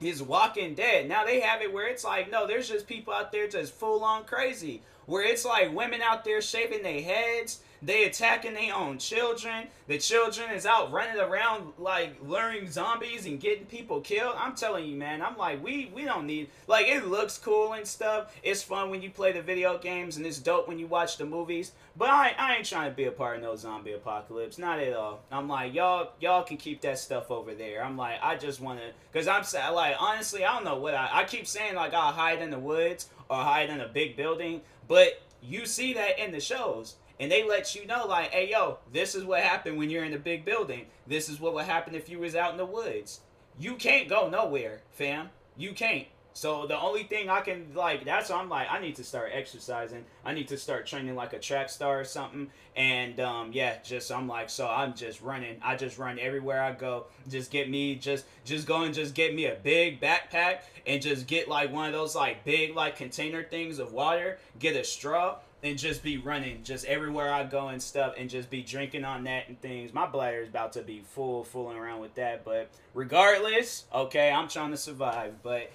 is 0.00 0.22
Walking 0.22 0.74
Dead. 0.74 1.08
Now 1.08 1.24
they 1.24 1.40
have 1.40 1.62
it 1.62 1.72
where 1.72 1.88
it's 1.88 2.04
like, 2.04 2.30
no, 2.30 2.46
there's 2.46 2.68
just 2.68 2.86
people 2.86 3.12
out 3.12 3.32
there 3.32 3.48
just 3.48 3.72
full 3.72 4.04
on 4.04 4.24
crazy. 4.24 4.82
Where 5.06 5.24
it's 5.24 5.44
like 5.44 5.74
women 5.74 6.02
out 6.02 6.24
there 6.24 6.40
shaving 6.40 6.82
their 6.82 7.02
heads 7.02 7.60
they 7.82 8.04
attacking 8.04 8.54
their 8.54 8.74
own 8.74 8.98
children. 8.98 9.66
The 9.88 9.98
children 9.98 10.50
is 10.52 10.64
out 10.66 10.92
running 10.92 11.20
around 11.20 11.72
like 11.78 12.16
luring 12.22 12.70
zombies 12.70 13.26
and 13.26 13.40
getting 13.40 13.66
people 13.66 14.00
killed. 14.00 14.36
I'm 14.38 14.54
telling 14.54 14.86
you, 14.86 14.96
man. 14.96 15.20
I'm 15.20 15.36
like, 15.36 15.62
we 15.62 15.90
we 15.92 16.04
don't 16.04 16.26
need 16.26 16.48
like 16.68 16.86
it 16.86 17.08
looks 17.08 17.38
cool 17.38 17.72
and 17.72 17.86
stuff. 17.86 18.34
It's 18.44 18.62
fun 18.62 18.90
when 18.90 19.02
you 19.02 19.10
play 19.10 19.32
the 19.32 19.42
video 19.42 19.78
games 19.78 20.16
and 20.16 20.24
it's 20.24 20.38
dope 20.38 20.68
when 20.68 20.78
you 20.78 20.86
watch 20.86 21.16
the 21.16 21.26
movies. 21.26 21.72
But 21.96 22.08
I, 22.08 22.34
I 22.38 22.56
ain't 22.56 22.66
trying 22.66 22.90
to 22.90 22.96
be 22.96 23.04
a 23.04 23.10
part 23.10 23.36
of 23.36 23.42
no 23.42 23.56
zombie 23.56 23.92
apocalypse, 23.92 24.58
not 24.58 24.78
at 24.78 24.94
all. 24.94 25.20
I'm 25.32 25.48
like, 25.48 25.74
y'all 25.74 26.12
y'all 26.20 26.44
can 26.44 26.58
keep 26.58 26.82
that 26.82 27.00
stuff 27.00 27.32
over 27.32 27.52
there. 27.52 27.84
I'm 27.84 27.96
like, 27.96 28.22
I 28.22 28.36
just 28.36 28.60
want 28.60 28.78
to, 28.78 28.86
cause 29.12 29.26
I'm 29.26 29.42
sad. 29.42 29.70
Like 29.70 29.96
honestly, 29.98 30.44
I 30.44 30.54
don't 30.54 30.64
know 30.64 30.78
what 30.78 30.94
I 30.94 31.08
I 31.12 31.24
keep 31.24 31.48
saying 31.48 31.74
like 31.74 31.94
I'll 31.94 32.12
hide 32.12 32.40
in 32.40 32.50
the 32.50 32.60
woods 32.60 33.08
or 33.28 33.38
hide 33.38 33.70
in 33.70 33.80
a 33.80 33.88
big 33.88 34.16
building, 34.16 34.60
but 34.86 35.20
you 35.42 35.66
see 35.66 35.94
that 35.94 36.20
in 36.20 36.30
the 36.30 36.40
shows 36.40 36.94
and 37.20 37.30
they 37.30 37.46
let 37.46 37.74
you 37.74 37.86
know 37.86 38.06
like 38.06 38.30
hey 38.30 38.50
yo 38.50 38.78
this 38.92 39.14
is 39.14 39.24
what 39.24 39.40
happened 39.40 39.78
when 39.78 39.90
you're 39.90 40.04
in 40.04 40.14
a 40.14 40.18
big 40.18 40.44
building. 40.44 40.86
This 41.06 41.28
is 41.28 41.40
what 41.40 41.54
would 41.54 41.64
happen 41.64 41.94
if 41.94 42.08
you 42.08 42.18
was 42.18 42.34
out 42.34 42.52
in 42.52 42.58
the 42.58 42.66
woods. 42.66 43.20
You 43.58 43.74
can't 43.74 44.08
go 44.08 44.28
nowhere 44.28 44.80
fam. 44.92 45.30
You 45.56 45.72
can't. 45.72 46.06
So 46.34 46.66
the 46.66 46.80
only 46.80 47.02
thing 47.02 47.28
i 47.28 47.40
can 47.40 47.66
like 47.74 48.04
that's 48.04 48.30
why 48.30 48.36
i'm 48.38 48.48
like 48.48 48.66
i 48.70 48.80
need 48.80 48.96
to 48.96 49.04
start 49.04 49.30
exercising. 49.34 50.04
I 50.24 50.32
need 50.32 50.48
to 50.48 50.56
start 50.56 50.86
training 50.86 51.14
like 51.14 51.34
a 51.34 51.38
track 51.38 51.68
star 51.68 52.00
or 52.00 52.04
something. 52.04 52.50
And 52.74 53.20
um 53.20 53.50
yeah 53.52 53.76
just 53.84 54.10
i'm 54.10 54.28
like 54.28 54.48
so 54.48 54.66
i'm 54.66 54.94
just 54.94 55.20
running. 55.20 55.58
I 55.62 55.76
just 55.76 55.98
run 55.98 56.18
everywhere 56.18 56.62
i 56.62 56.72
go. 56.72 57.06
Just 57.28 57.50
get 57.50 57.68
me 57.68 57.96
just 57.96 58.24
just 58.44 58.66
go 58.66 58.82
and 58.82 58.94
just 58.94 59.14
get 59.14 59.34
me 59.34 59.46
a 59.46 59.56
big 59.56 60.00
backpack 60.00 60.60
and 60.86 61.02
just 61.02 61.26
get 61.26 61.48
like 61.48 61.72
one 61.72 61.86
of 61.86 61.92
those 61.92 62.14
like 62.14 62.44
big 62.44 62.74
like 62.74 62.96
container 62.96 63.42
things 63.42 63.78
of 63.78 63.92
water. 63.92 64.38
Get 64.58 64.74
a 64.74 64.84
straw 64.84 65.36
and 65.62 65.78
just 65.78 66.02
be 66.02 66.18
running 66.18 66.62
just 66.64 66.84
everywhere 66.86 67.32
I 67.32 67.44
go 67.44 67.68
and 67.68 67.80
stuff 67.80 68.14
and 68.18 68.28
just 68.28 68.50
be 68.50 68.62
drinking 68.62 69.04
on 69.04 69.24
that 69.24 69.48
and 69.48 69.60
things. 69.60 69.92
My 69.94 70.06
bladder 70.06 70.42
is 70.42 70.48
about 70.48 70.72
to 70.72 70.82
be 70.82 71.02
full, 71.04 71.44
fooling 71.44 71.76
around 71.76 72.00
with 72.00 72.14
that. 72.16 72.44
But 72.44 72.70
regardless, 72.94 73.84
okay, 73.94 74.30
I'm 74.30 74.48
trying 74.48 74.72
to 74.72 74.76
survive. 74.76 75.42
But 75.42 75.70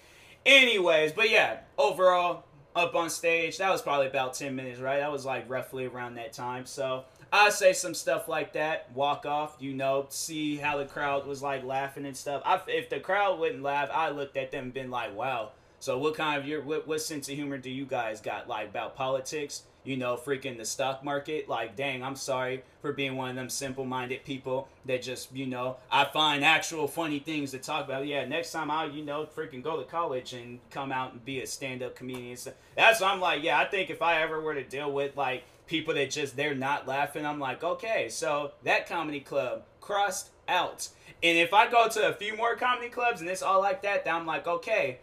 anyways, 0.45 1.13
but 1.13 1.29
yeah, 1.29 1.59
overall, 1.77 2.43
up 2.75 2.95
on 2.95 3.09
stage, 3.09 3.57
that 3.57 3.69
was 3.69 3.81
probably 3.81 4.07
about 4.07 4.33
10 4.33 4.55
minutes, 4.55 4.79
right? 4.79 4.99
That 4.99 5.11
was 5.11 5.25
like 5.25 5.49
roughly 5.49 5.85
around 5.85 6.15
that 6.15 6.33
time. 6.33 6.65
So 6.65 7.05
I 7.31 7.49
say 7.49 7.73
some 7.73 7.93
stuff 7.93 8.27
like 8.27 8.53
that, 8.53 8.91
walk 8.93 9.25
off, 9.25 9.55
you 9.59 9.73
know, 9.73 10.05
see 10.09 10.57
how 10.57 10.77
the 10.77 10.85
crowd 10.85 11.25
was 11.25 11.41
like 11.41 11.63
laughing 11.63 12.05
and 12.05 12.15
stuff. 12.15 12.41
I, 12.45 12.61
if 12.67 12.89
the 12.89 12.99
crowd 12.99 13.39
wouldn't 13.39 13.63
laugh, 13.63 13.89
I 13.91 14.09
looked 14.09 14.37
at 14.37 14.51
them 14.51 14.65
and 14.65 14.73
been 14.73 14.91
like, 14.91 15.15
wow. 15.15 15.51
So 15.79 15.97
what 15.97 16.15
kind 16.15 16.39
of 16.39 16.47
your 16.47 16.61
what, 16.61 16.87
what 16.87 17.01
sense 17.01 17.29
of 17.29 17.35
humor 17.35 17.57
do 17.57 17.69
you 17.69 17.85
guys 17.85 18.21
got 18.21 18.47
like 18.47 18.69
about 18.69 18.95
politics? 18.95 19.63
you 19.87 19.95
know, 19.95 20.17
freaking 20.17 20.57
the 20.57 20.65
stock 20.65 21.01
market. 21.01 21.47
Like, 21.47 21.77
dang, 21.77 22.03
I'm 22.03 22.17
sorry 22.17 22.63
for 22.81 22.91
being 22.91 23.15
one 23.15 23.29
of 23.29 23.35
them 23.37 23.49
simple 23.49 23.85
minded 23.85 24.25
people 24.25 24.67
that 24.85 25.01
just, 25.01 25.33
you 25.33 25.45
know, 25.45 25.77
I 25.89 26.03
find 26.03 26.43
actual 26.43 26.89
funny 26.89 27.19
things 27.19 27.51
to 27.51 27.57
talk 27.57 27.85
about. 27.85 28.05
Yeah, 28.05 28.25
next 28.25 28.51
time 28.51 28.69
I'll, 28.69 28.91
you 28.91 29.05
know, 29.05 29.25
freaking 29.25 29.63
go 29.63 29.77
to 29.77 29.85
college 29.85 30.33
and 30.33 30.59
come 30.71 30.91
out 30.91 31.13
and 31.13 31.23
be 31.23 31.39
a 31.39 31.47
stand 31.47 31.81
up 31.81 31.95
comedian. 31.95 32.35
So 32.35 32.51
that's 32.75 32.99
what 32.99 33.11
I'm 33.11 33.21
like, 33.21 33.43
yeah, 33.43 33.57
I 33.57 33.63
think 33.63 33.89
if 33.89 34.01
I 34.01 34.21
ever 34.21 34.41
were 34.41 34.55
to 34.55 34.63
deal 34.63 34.91
with 34.91 35.15
like 35.15 35.45
people 35.67 35.93
that 35.93 36.11
just 36.11 36.35
they're 36.35 36.53
not 36.53 36.85
laughing, 36.85 37.25
I'm 37.25 37.39
like, 37.39 37.63
okay, 37.63 38.09
so 38.09 38.51
that 38.63 38.89
comedy 38.89 39.21
club 39.21 39.63
crossed 39.79 40.31
out. 40.49 40.89
And 41.23 41.37
if 41.37 41.53
I 41.53 41.69
go 41.71 41.87
to 41.87 42.09
a 42.09 42.13
few 42.13 42.35
more 42.35 42.57
comedy 42.57 42.89
clubs 42.89 43.21
and 43.21 43.29
it's 43.29 43.41
all 43.41 43.61
like 43.61 43.83
that, 43.83 44.03
then 44.03 44.15
I'm 44.15 44.25
like, 44.25 44.47
okay, 44.47 44.99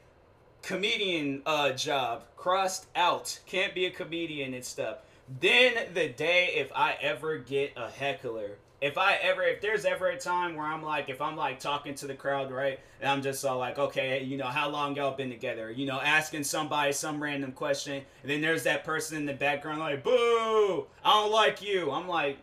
comedian 0.65 1.43
uh, 1.47 1.73
job 1.73 2.25
crossed 2.37 2.87
out. 2.97 3.39
Can't 3.47 3.75
be 3.75 3.87
a 3.87 3.91
comedian 3.91 4.55
and 4.55 4.65
stuff. 4.65 4.99
Then 5.41 5.75
the 5.95 6.09
day 6.09 6.53
if 6.57 6.71
I 6.75 6.97
ever 7.01 7.39
get 7.39 7.73
a 7.77 7.91
heckler, 7.91 8.59
if 8.81 8.99
I 8.99 9.15
ever, 9.15 9.43
if 9.43 9.63
there's 9.63 9.87
ever 9.87 10.09
a 10.09 10.19
time 10.19 10.57
where 10.57 10.67
I'm 10.67 10.83
like, 10.83 11.09
if 11.09 11.23
I'm 11.23 11.37
like 11.37 11.59
talking 11.59 11.95
to 11.95 12.07
the 12.07 12.15
crowd, 12.15 12.51
right, 12.51 12.79
and 13.01 13.09
I'm 13.09 13.23
just 13.23 13.43
all 13.45 13.59
like, 13.59 13.79
okay, 13.79 14.23
you 14.23 14.37
know, 14.37 14.47
how 14.47 14.69
long 14.69 14.95
y'all 14.97 15.17
been 15.17 15.31
together? 15.31 15.71
You 15.71 15.87
know, 15.87 16.01
asking 16.01 16.45
somebody 16.45 16.93
some 16.93 17.23
random 17.23 17.53
question, 17.53 18.03
and 18.23 18.31
then 18.31 18.43
there's 18.43 18.65
that 18.65 18.85
person 18.85 19.17
in 19.17 19.25
the 19.25 19.33
background 19.33 19.81
like, 19.81 20.05
boo, 20.05 20.87
I 21.03 21.13
don't 21.15 21.33
like 21.33 21.63
you. 21.63 21.91
I'm 21.91 22.09
like, 22.09 22.37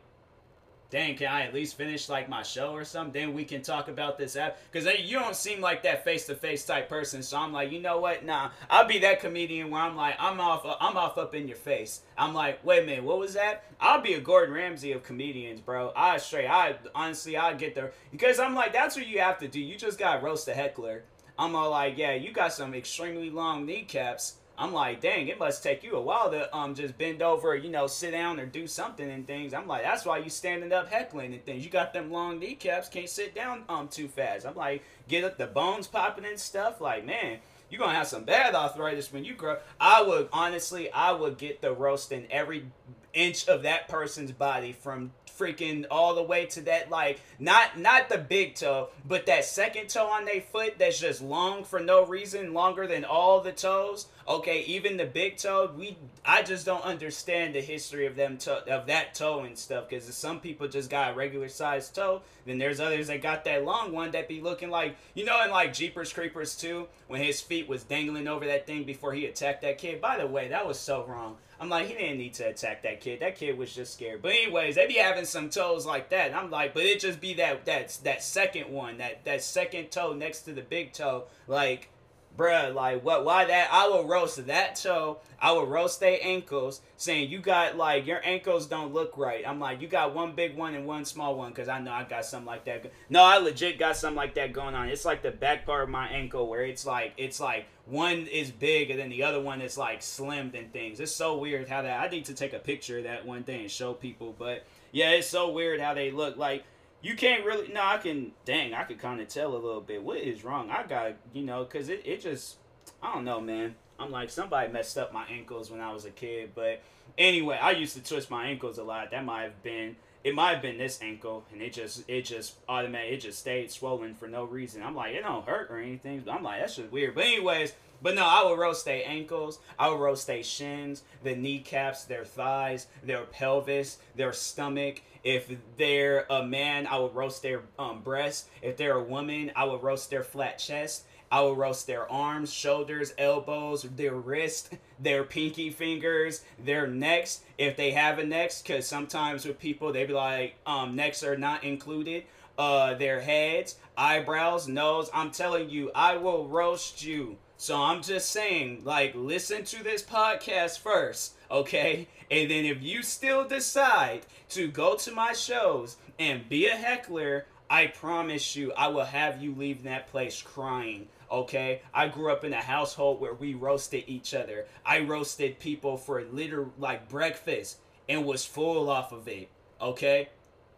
dang, 0.92 1.16
can 1.16 1.28
I 1.28 1.44
at 1.44 1.54
least 1.54 1.78
finish 1.78 2.10
like 2.10 2.30
my 2.30 2.44
show 2.44 2.74
or 2.74 2.84
something? 2.84 3.14
Then 3.14 3.34
we 3.34 3.46
can 3.46 3.64
talk 3.64 3.88
about 3.88 4.18
this 4.18 4.36
app. 4.36 4.60
Because 4.72 4.88
you 5.00 5.18
don't 5.18 5.36
seem 5.36 5.62
like 5.62 5.82
that 5.84 6.04
face 6.04 6.28
to 6.28 6.36
face 6.36 6.66
type 6.66 6.90
person. 6.90 7.24
So 7.24 7.38
I'm 7.38 7.54
like, 7.54 7.72
you 7.72 7.82
know 7.82 8.00
what? 8.00 8.26
Nah, 8.26 8.52
I'll 8.70 8.88
be 8.88 9.00
that 9.00 9.22
comedian 9.22 9.72
where 9.72 9.82
I'm 9.82 9.96
like, 9.96 10.16
I'm 10.20 10.40
off, 10.40 10.66
uh, 10.66 10.76
I'm 10.80 10.98
off 10.98 11.18
up 11.18 11.34
in 11.34 11.48
your 11.48 11.58
face. 11.58 12.02
I'm 12.18 12.34
like, 12.34 12.64
wait 12.64 12.84
a 12.84 12.86
minute, 12.86 13.04
what 13.04 13.18
was 13.18 13.34
that? 13.34 13.64
I'll 13.80 14.02
be 14.02 14.14
a 14.14 14.20
Gordon 14.20 14.54
Ramsay 14.54 14.92
of 14.92 15.02
comedians, 15.02 15.62
bro. 15.62 15.94
I 15.96 16.18
straight, 16.18 16.48
I 16.48 16.76
honestly, 16.94 17.38
I 17.38 17.54
get 17.54 17.74
there 17.74 17.94
because 18.12 18.40
I'm 18.40 18.54
like, 18.54 18.74
that's 18.74 18.96
what 18.96 19.08
you 19.08 19.20
have 19.20 19.40
to 19.40 19.48
do. 19.48 19.60
You 19.60 19.78
just 19.78 19.98
gotta 19.98 20.24
roast 20.24 20.48
a 20.50 20.54
heckler. 20.54 21.04
I'm 21.40 21.56
all 21.56 21.72
like, 21.72 21.98
yeah, 21.98 22.14
you 22.14 22.34
got 22.34 22.54
some 22.54 22.76
extremely 22.76 23.30
long 23.30 23.66
kneecaps 23.66 24.36
I'm 24.62 24.74
like, 24.74 25.02
dang, 25.02 25.28
it 25.28 25.40
must 25.40 25.64
take 25.64 25.84
you 25.84 25.96
a 25.96 26.02
while 26.02 26.30
to 26.30 26.56
um 26.56 26.76
just 26.76 26.96
bend 26.96 27.24
over, 27.24 27.56
you 27.56 27.72
know, 27.72 27.88
sit 27.88 28.12
down 28.12 28.40
or 28.40 28.46
do 28.46 28.68
something 28.68 29.10
and 29.10 29.26
things. 29.26 29.56
I'm 29.56 29.66
like, 29.68 29.82
that's 29.82 30.06
why 30.06 30.20
you 30.20 30.30
standing 30.30 30.72
up 30.72 30.88
heckling 30.88 31.34
and 31.34 31.44
things. 31.44 31.66
You 31.66 31.72
got 31.72 31.94
them 31.94 32.12
long 32.12 32.38
kneecaps, 32.40 32.88
can't 32.88 33.10
sit 33.10 33.34
down 33.34 33.64
um 33.70 33.88
too 33.88 34.08
fast. 34.08 34.46
I'm 34.46 34.56
like, 34.56 34.84
get 35.08 35.24
up 35.24 35.40
the 35.40 35.48
bones 35.48 35.88
popping 35.88 36.26
and 36.26 36.40
stuff. 36.40 36.80
Like, 36.80 37.04
man, 37.04 37.40
you're 37.72 37.80
gonna 37.80 37.98
have 37.98 38.08
some 38.08 38.24
bad 38.24 38.54
arthritis 38.54 39.12
when 39.12 39.26
you 39.26 39.34
grow. 39.34 39.58
I 39.80 40.04
would 40.04 40.30
honestly, 40.32 40.92
I 40.92 41.12
would 41.12 41.40
get 41.40 41.62
the 41.62 41.74
roasting 41.74 42.28
every 42.30 42.68
inch 43.14 43.48
of 43.48 43.64
that 43.64 43.88
person's 43.88 44.32
body 44.32 44.74
from 44.74 45.12
freaking 45.38 45.86
all 45.90 46.16
the 46.16 46.24
way 46.24 46.46
to 46.48 46.62
that 46.62 46.90
like 46.90 47.20
not 47.40 47.80
not 47.80 48.10
the 48.10 48.18
big 48.18 48.56
toe, 48.56 48.90
but 49.08 49.26
that 49.26 49.46
second 49.46 49.90
toe 49.90 50.08
on 50.08 50.26
their 50.26 50.42
foot 50.42 50.76
that's 50.78 51.00
just 51.00 51.22
long 51.22 51.64
for 51.64 51.80
no 51.80 52.06
reason, 52.06 52.54
longer 52.54 52.88
than 52.88 53.06
all 53.06 53.42
the 53.42 53.52
toes. 53.52 54.08
Okay, 54.28 54.64
even 54.66 54.98
the 54.98 55.06
big 55.06 55.38
toe, 55.38 55.72
we 55.78 55.98
I 56.24 56.44
just 56.44 56.66
don't 56.66 56.84
understand 56.84 57.56
the 57.56 57.62
history 57.62 58.06
of 58.06 58.16
them 58.16 58.38
toe 58.38 58.62
of 58.70 58.88
that 58.88 59.16
toe 59.16 59.42
and 59.42 59.58
stuff 59.58 59.90
because 59.90 60.06
some 60.16 60.40
people 60.40 60.68
just 60.68 60.90
got 60.90 61.14
a 61.14 61.16
regular 61.16 61.50
sized 61.50 61.96
toe. 61.96 62.22
Then 62.46 62.58
there's 62.58 62.80
others 62.80 63.08
that 63.08 63.22
got 63.22 63.44
that 63.46 63.66
long 63.66 63.92
one 63.92 64.12
that 64.12 64.28
be 64.28 64.42
looking 64.42 64.70
like 64.70 64.96
you 65.14 65.26
know 65.26 65.44
in 65.44 65.52
like 65.52 65.74
Jeepers 65.74 66.14
Creepers 66.14 66.56
2 66.56 66.88
when 67.08 67.22
his 67.22 67.42
feet 67.42 67.68
was 67.68 67.84
dangling 67.84 68.28
over 68.28 68.46
that 68.46 68.68
thing 68.68 68.84
before 68.84 69.14
he 69.14 69.26
attacked 69.26 69.62
that 69.64 69.78
kid. 69.78 70.02
By 70.02 70.18
the 70.18 70.28
way, 70.28 70.48
that 70.50 70.68
was 70.68 70.80
so 70.80 71.06
wrong. 71.06 71.38
I'm 71.62 71.70
like, 71.70 71.88
he 71.88 71.94
didn't 71.94 72.18
need 72.18 72.34
to 72.34 72.48
attack 72.48 72.82
that 72.82 73.02
kid. 73.02 73.20
That 73.20 73.36
kid 73.36 73.56
was 73.56 73.72
just 73.72 73.94
scared. 73.94 74.24
But 74.24 74.32
anyways, 74.32 74.74
they 74.74 74.88
be 74.88 74.96
having 74.96 75.26
some 75.26 75.48
toes 75.48 75.86
like 75.86 76.10
that. 76.10 76.28
And 76.28 76.36
I'm 76.36 76.50
like, 76.50 76.74
but 76.74 76.82
it 76.82 77.00
just 77.00 77.22
be 77.22 77.36
that 77.36 77.66
that 77.66 78.00
that 78.04 78.24
second 78.24 78.72
one, 78.72 78.98
that 78.98 79.24
that 79.26 79.44
second 79.44 79.92
toe 79.92 80.14
next 80.14 80.42
to 80.44 80.54
the 80.54 80.64
big 80.64 80.92
toe, 80.92 81.26
like 81.48 81.90
bruh, 82.38 82.74
like 82.74 83.04
what? 83.04 83.26
Why 83.26 83.46
that? 83.46 83.70
I 83.72 83.88
will 83.88 84.06
roast 84.06 84.46
that 84.48 84.76
toe. 84.76 85.20
I 85.40 85.52
will 85.52 85.66
roast 85.66 86.00
their 86.00 86.20
ankles, 86.22 86.82
saying 86.98 87.30
you 87.30 87.40
got 87.40 87.78
like 87.78 88.06
your 88.06 88.22
ankles 88.24 88.68
don't 88.68 88.94
look 88.94 89.18
right. 89.18 89.44
I'm 89.48 89.60
like, 89.60 89.82
you 89.82 89.88
got 89.88 90.14
one 90.14 90.34
big 90.34 90.56
one 90.56 90.76
and 90.76 90.86
one 90.86 91.06
small 91.06 91.36
one, 91.36 91.52
cause 91.54 91.68
I 91.68 91.80
know 91.80 91.92
I 91.92 92.04
got 92.04 92.26
something 92.26 92.48
like 92.48 92.66
that. 92.66 92.92
No, 93.10 93.24
I 93.24 93.38
legit 93.38 93.80
got 93.80 93.98
something 93.98 94.18
like 94.18 94.36
that 94.36 94.54
going 94.54 94.76
on. 94.76 94.90
It's 94.90 95.06
like 95.06 95.22
the 95.22 95.32
back 95.32 95.66
part 95.66 95.84
of 95.84 95.90
my 95.90 96.08
ankle 96.08 96.48
where 96.48 96.64
it's 96.64 96.86
like 96.86 97.14
it's 97.18 97.40
like 97.40 97.66
one 97.86 98.28
is 98.28 98.52
big 98.52 98.90
and 98.90 99.00
then 99.00 99.10
the 99.10 99.24
other 99.24 99.42
one 99.42 99.62
is 99.62 99.78
like 99.78 100.02
slimmed 100.02 100.58
and 100.58 100.72
things. 100.72 101.00
It's 101.00 101.12
so 101.12 101.38
weird 101.38 101.68
how 101.68 101.82
that. 101.82 102.00
I 102.00 102.08
need 102.10 102.26
to 102.26 102.34
take 102.34 102.54
a 102.54 102.60
picture 102.60 103.00
of 103.00 103.04
that 103.06 103.26
one 103.26 103.44
thing 103.44 103.62
and 103.62 103.72
show 103.72 103.94
people, 103.94 104.36
but 104.38 104.66
yeah, 104.92 105.12
it's 105.12 105.28
so 105.28 105.52
weird 105.52 105.80
how 105.80 105.94
they 105.94 106.12
look 106.12 106.38
like 106.38 106.64
you 107.02 107.16
can't 107.16 107.46
really. 107.46 107.72
No, 107.72 107.82
I 107.84 107.98
can. 107.98 108.32
Dang, 108.46 108.74
I 108.74 108.84
could 108.84 109.00
kind 109.00 109.22
of 109.22 109.28
tell 109.28 109.54
a 109.54 109.58
little 109.58 109.82
bit 109.82 110.04
what 110.04 110.20
is 110.20 110.44
wrong. 110.44 110.70
I 110.70 110.84
got 110.84 111.14
you 111.34 111.44
know, 111.44 111.66
cause 111.66 111.90
it 111.90 112.02
it 112.06 112.22
just 112.22 112.58
I 113.02 113.14
don't 113.14 113.26
know, 113.26 113.42
man. 113.42 113.76
I'm 114.00 114.12
like 114.12 114.30
somebody 114.30 114.72
messed 114.72 114.98
up 114.98 115.14
my 115.14 115.26
ankles 115.28 115.70
when 115.70 115.80
I 115.80 115.94
was 115.94 116.06
a 116.06 116.10
kid, 116.10 116.52
but 116.56 116.82
anyway, 117.18 117.58
I 117.62 117.72
used 117.72 117.96
to 117.96 118.04
twist 118.04 118.32
my 118.32 118.48
ankles 118.48 118.78
a 118.78 118.84
lot. 118.84 119.12
That 119.12 119.26
might 119.26 119.44
have 119.44 119.64
been 119.64 119.96
it 120.24 120.36
might 120.36 120.54
have 120.54 120.62
been 120.62 120.78
this 120.78 121.00
ankle 121.02 121.44
and 121.52 121.62
it 121.62 121.74
just 121.74 122.04
it 122.08 122.24
just 122.24 122.56
automatic 122.70 123.14
it 123.14 123.18
just 123.18 123.40
stayed 123.40 123.72
swollen 123.72 124.14
for 124.14 124.28
no 124.28 124.44
reason. 124.44 124.84
I'm 124.84 124.96
like, 124.96 125.16
it 125.16 125.24
don't 125.24 125.46
hurt 125.46 125.70
or 125.72 125.78
anything. 125.80 126.24
I'm 126.30 126.44
like, 126.44 126.62
that's 126.62 126.76
just 126.76 126.92
weird. 126.92 127.16
But 127.16 127.26
anyways, 127.26 127.74
but 128.02 128.16
no, 128.16 128.26
I 128.26 128.44
would 128.44 128.60
roast 128.60 128.86
their 128.86 129.04
ankles. 129.06 129.60
I 129.78 129.90
would 129.90 130.00
roast 130.00 130.28
their 130.28 130.44
shins, 130.44 131.04
the 131.24 131.36
kneecaps, 131.36 132.06
their 132.06 132.26
thighs, 132.26 132.88
their 133.04 133.24
pelvis, 133.24 134.00
their 134.16 134.34
stomach. 134.34 135.02
If 135.24 135.52
they're 135.78 136.26
a 136.30 136.44
man, 136.44 136.88
I 136.88 136.98
would 136.98 137.14
roast 137.14 137.44
their 137.44 137.62
um, 137.78 138.02
breast. 138.02 138.50
If 138.62 138.78
they're 138.78 138.98
a 138.98 139.04
woman, 139.04 139.52
I 139.56 139.66
would 139.66 139.84
roast 139.84 140.10
their 140.10 140.24
flat 140.24 140.58
chest. 140.58 141.04
I 141.32 141.40
will 141.42 141.56
roast 141.56 141.88
their 141.88 142.12
arms, 142.12 142.52
shoulders, 142.52 143.14
elbows, 143.18 143.84
their 143.84 144.16
wrist, 144.16 144.76
their 145.00 145.24
pinky 145.24 145.70
fingers, 145.70 146.44
their 146.60 146.88
necks, 146.88 147.42
if 147.58 147.78
they 147.78 147.92
have 147.92 148.20
a 148.20 148.26
neck, 148.26 148.52
because 148.62 148.86
sometimes 148.86 149.46
with 149.46 149.58
people, 149.58 149.94
they 149.94 150.06
be 150.06 150.12
like, 150.12 150.56
um, 150.66 150.96
necks 150.96 151.24
are 151.24 151.38
not 151.38 151.64
included. 151.64 152.26
Uh, 152.58 152.96
their 152.96 153.22
heads, 153.22 153.78
eyebrows, 153.98 154.68
nose. 154.68 155.10
I'm 155.14 155.32
telling 155.32 155.70
you, 155.70 155.90
I 155.96 156.18
will 156.18 156.48
roast 156.48 157.04
you. 157.04 157.38
So 157.62 157.78
I'm 157.78 158.02
just 158.02 158.32
saying, 158.32 158.82
like, 158.86 159.14
listen 159.14 159.64
to 159.66 159.84
this 159.84 160.02
podcast 160.02 160.80
first, 160.80 161.36
okay? 161.52 162.08
And 162.32 162.50
then 162.50 162.66
if 162.66 162.82
you 162.82 163.04
still 163.04 163.48
decide 163.48 164.26
to 164.50 164.68
go 164.68 164.96
to 164.96 165.12
my 165.12 165.34
shows 165.34 165.98
and 166.18 166.50
be 166.50 166.66
a 166.66 166.76
heckler, 166.76 167.46
I 167.70 167.86
promise 167.86 168.56
you, 168.56 168.74
I 168.74 168.88
will 168.88 169.06
have 169.06 169.44
you 169.44 169.54
leave 169.54 169.84
that 169.84 170.08
place 170.08 170.42
crying 170.42 171.08
Okay, 171.32 171.84
I 171.94 172.08
grew 172.08 172.32
up 172.32 172.44
in 172.44 172.52
a 172.52 172.62
household 172.62 173.22
where 173.22 173.36
we 173.36 173.54
roasted 173.54 174.06
each 174.08 174.34
other. 174.34 174.66
I 174.84 175.02
roasted 175.02 175.60
people 175.60 175.98
for 175.98 176.24
literal 176.24 176.74
like 176.80 177.10
breakfast 177.10 177.78
and 178.10 178.26
was 178.26 178.44
full 178.44 178.90
off 178.90 179.12
of 179.12 179.28
it. 179.28 179.50
Okay, 179.80 180.30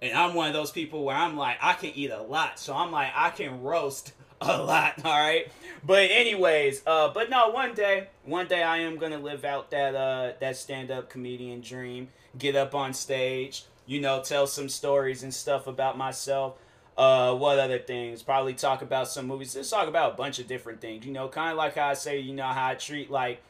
and 0.02 0.16
I'm 0.16 0.36
one 0.36 0.50
of 0.50 0.54
those 0.54 0.70
people 0.70 1.06
where 1.06 1.16
I'm 1.16 1.38
like 1.38 1.58
I 1.62 1.74
can 1.74 1.92
eat 1.96 2.12
a 2.12 2.22
lot, 2.22 2.60
so 2.60 2.76
I'm 2.76 2.92
like 2.92 3.12
I 3.16 3.30
can 3.30 3.64
roast 3.64 4.12
a 4.42 4.62
lot. 4.62 4.94
All 5.04 5.20
right, 5.20 5.52
but 5.86 6.10
anyways, 6.12 6.84
uh, 6.86 7.10
but 7.14 7.30
no, 7.30 7.50
one 7.50 7.74
day, 7.74 8.08
one 8.26 8.48
day 8.48 8.64
I 8.64 8.80
am 8.80 8.98
gonna 8.98 9.20
live 9.20 9.46
out 9.46 9.72
that 9.72 9.96
uh 9.96 10.34
that 10.40 10.58
stand 10.58 10.92
up 10.92 11.10
comedian 11.10 11.62
dream. 11.62 12.10
Get 12.38 12.56
up 12.56 12.74
on 12.74 12.94
stage, 12.94 13.66
you 13.86 14.02
know, 14.02 14.22
tell 14.22 14.48
some 14.48 14.70
stories 14.70 15.24
and 15.24 15.34
stuff 15.34 15.68
about 15.68 15.98
myself. 15.98 16.58
Uh, 16.98 17.34
what 17.34 17.60
other 17.60 17.80
things? 17.80 18.22
Probably 18.22 18.54
talk 18.54 18.82
about 18.82 19.08
some 19.08 19.28
movies. 19.28 19.56
Let's 19.56 19.70
talk 19.70 19.88
about 19.88 20.14
a 20.14 20.16
bunch 20.16 20.40
of 20.40 20.48
different 20.48 20.82
things. 20.82 21.06
You 21.06 21.12
know, 21.12 21.28
kind 21.28 21.52
of 21.52 21.58
like 21.58 21.76
how 21.76 21.88
I 21.88 21.94
say, 21.94 22.20
you 22.20 22.34
know, 22.34 22.44
how 22.44 22.70
I 22.70 22.76
treat 22.76 23.10
like 23.10 23.42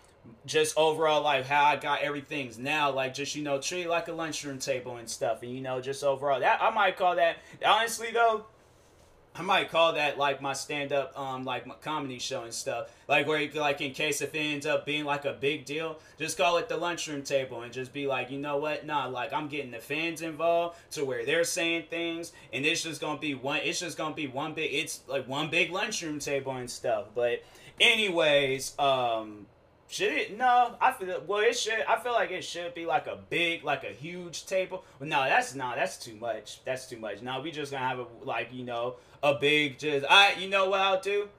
just 0.45 0.77
overall 0.77 1.21
like 1.21 1.45
how 1.45 1.65
I 1.65 1.75
got 1.75 2.01
everything's 2.01 2.57
now, 2.57 2.91
like 2.91 3.13
just 3.13 3.35
you 3.35 3.43
know, 3.43 3.59
treat 3.59 3.87
like 3.87 4.07
a 4.07 4.13
lunchroom 4.13 4.59
table 4.59 4.97
and 4.97 5.09
stuff, 5.09 5.43
and 5.43 5.51
you 5.51 5.61
know, 5.61 5.81
just 5.81 6.03
overall 6.03 6.39
that 6.39 6.61
I 6.61 6.69
might 6.69 6.97
call 6.97 7.15
that 7.17 7.37
honestly 7.65 8.11
though 8.11 8.45
I 9.35 9.41
might 9.41 9.71
call 9.71 9.93
that 9.93 10.19
like 10.19 10.41
my 10.41 10.53
stand 10.53 10.93
up, 10.93 11.17
um, 11.17 11.43
like 11.43 11.65
my 11.65 11.73
comedy 11.75 12.19
show 12.19 12.43
and 12.43 12.53
stuff. 12.53 12.93
Like 13.07 13.27
where 13.27 13.49
like 13.55 13.81
in 13.81 13.91
case 13.91 14.21
if 14.21 14.35
it 14.35 14.39
ends 14.39 14.65
up 14.67 14.85
being 14.85 15.05
like 15.05 15.25
a 15.25 15.33
big 15.33 15.65
deal, 15.65 15.97
just 16.19 16.37
call 16.37 16.57
it 16.57 16.69
the 16.69 16.77
lunchroom 16.77 17.23
table 17.23 17.61
and 17.63 17.73
just 17.73 17.93
be 17.93 18.05
like, 18.05 18.29
you 18.29 18.37
know 18.37 18.57
what? 18.57 18.85
Nah, 18.85 19.07
like 19.07 19.33
I'm 19.33 19.47
getting 19.47 19.71
the 19.71 19.79
fans 19.79 20.21
involved 20.21 20.77
to 20.91 21.03
where 21.03 21.25
they're 21.25 21.43
saying 21.43 21.85
things, 21.89 22.31
and 22.51 22.63
it's 22.63 22.83
just 22.83 23.01
gonna 23.01 23.19
be 23.19 23.33
one. 23.33 23.61
It's 23.63 23.79
just 23.79 23.97
gonna 23.97 24.13
be 24.13 24.27
one 24.27 24.53
big. 24.53 24.71
It's 24.71 25.01
like 25.07 25.27
one 25.27 25.49
big 25.49 25.71
lunchroom 25.71 26.19
table 26.19 26.55
and 26.55 26.69
stuff. 26.69 27.07
But 27.15 27.43
anyways, 27.81 28.77
um, 28.77 29.47
should 29.93 30.13
it? 30.13 30.37
No, 30.37 30.75
I 30.81 30.91
feel 30.91 31.23
well. 31.27 31.39
It 31.39 31.57
should. 31.57 31.83
I 31.87 31.99
feel 31.99 32.13
like 32.13 32.31
it 32.31 32.43
should 32.43 32.73
be 32.73 32.85
like 32.85 33.07
a 33.07 33.17
big, 33.29 33.63
like 33.63 33.83
a 33.83 33.91
huge 33.91 34.45
table. 34.45 34.83
But 34.97 35.07
no, 35.07 35.23
that's 35.23 35.53
not. 35.53 35.75
That's 35.75 35.97
too 35.97 36.15
much. 36.15 36.63
That's 36.65 36.87
too 36.87 36.97
much. 36.97 37.21
No, 37.21 37.41
we 37.41 37.51
just 37.51 37.71
gonna 37.71 37.87
have 37.87 37.99
a 37.99 38.05
like 38.23 38.49
you 38.51 38.63
know 38.63 38.95
a 39.23 39.33
big 39.33 39.79
just. 39.79 40.05
I 40.07 40.33
you 40.33 40.49
know 40.49 40.69
what 40.69 40.81
I'll 40.81 41.01
do. 41.01 41.29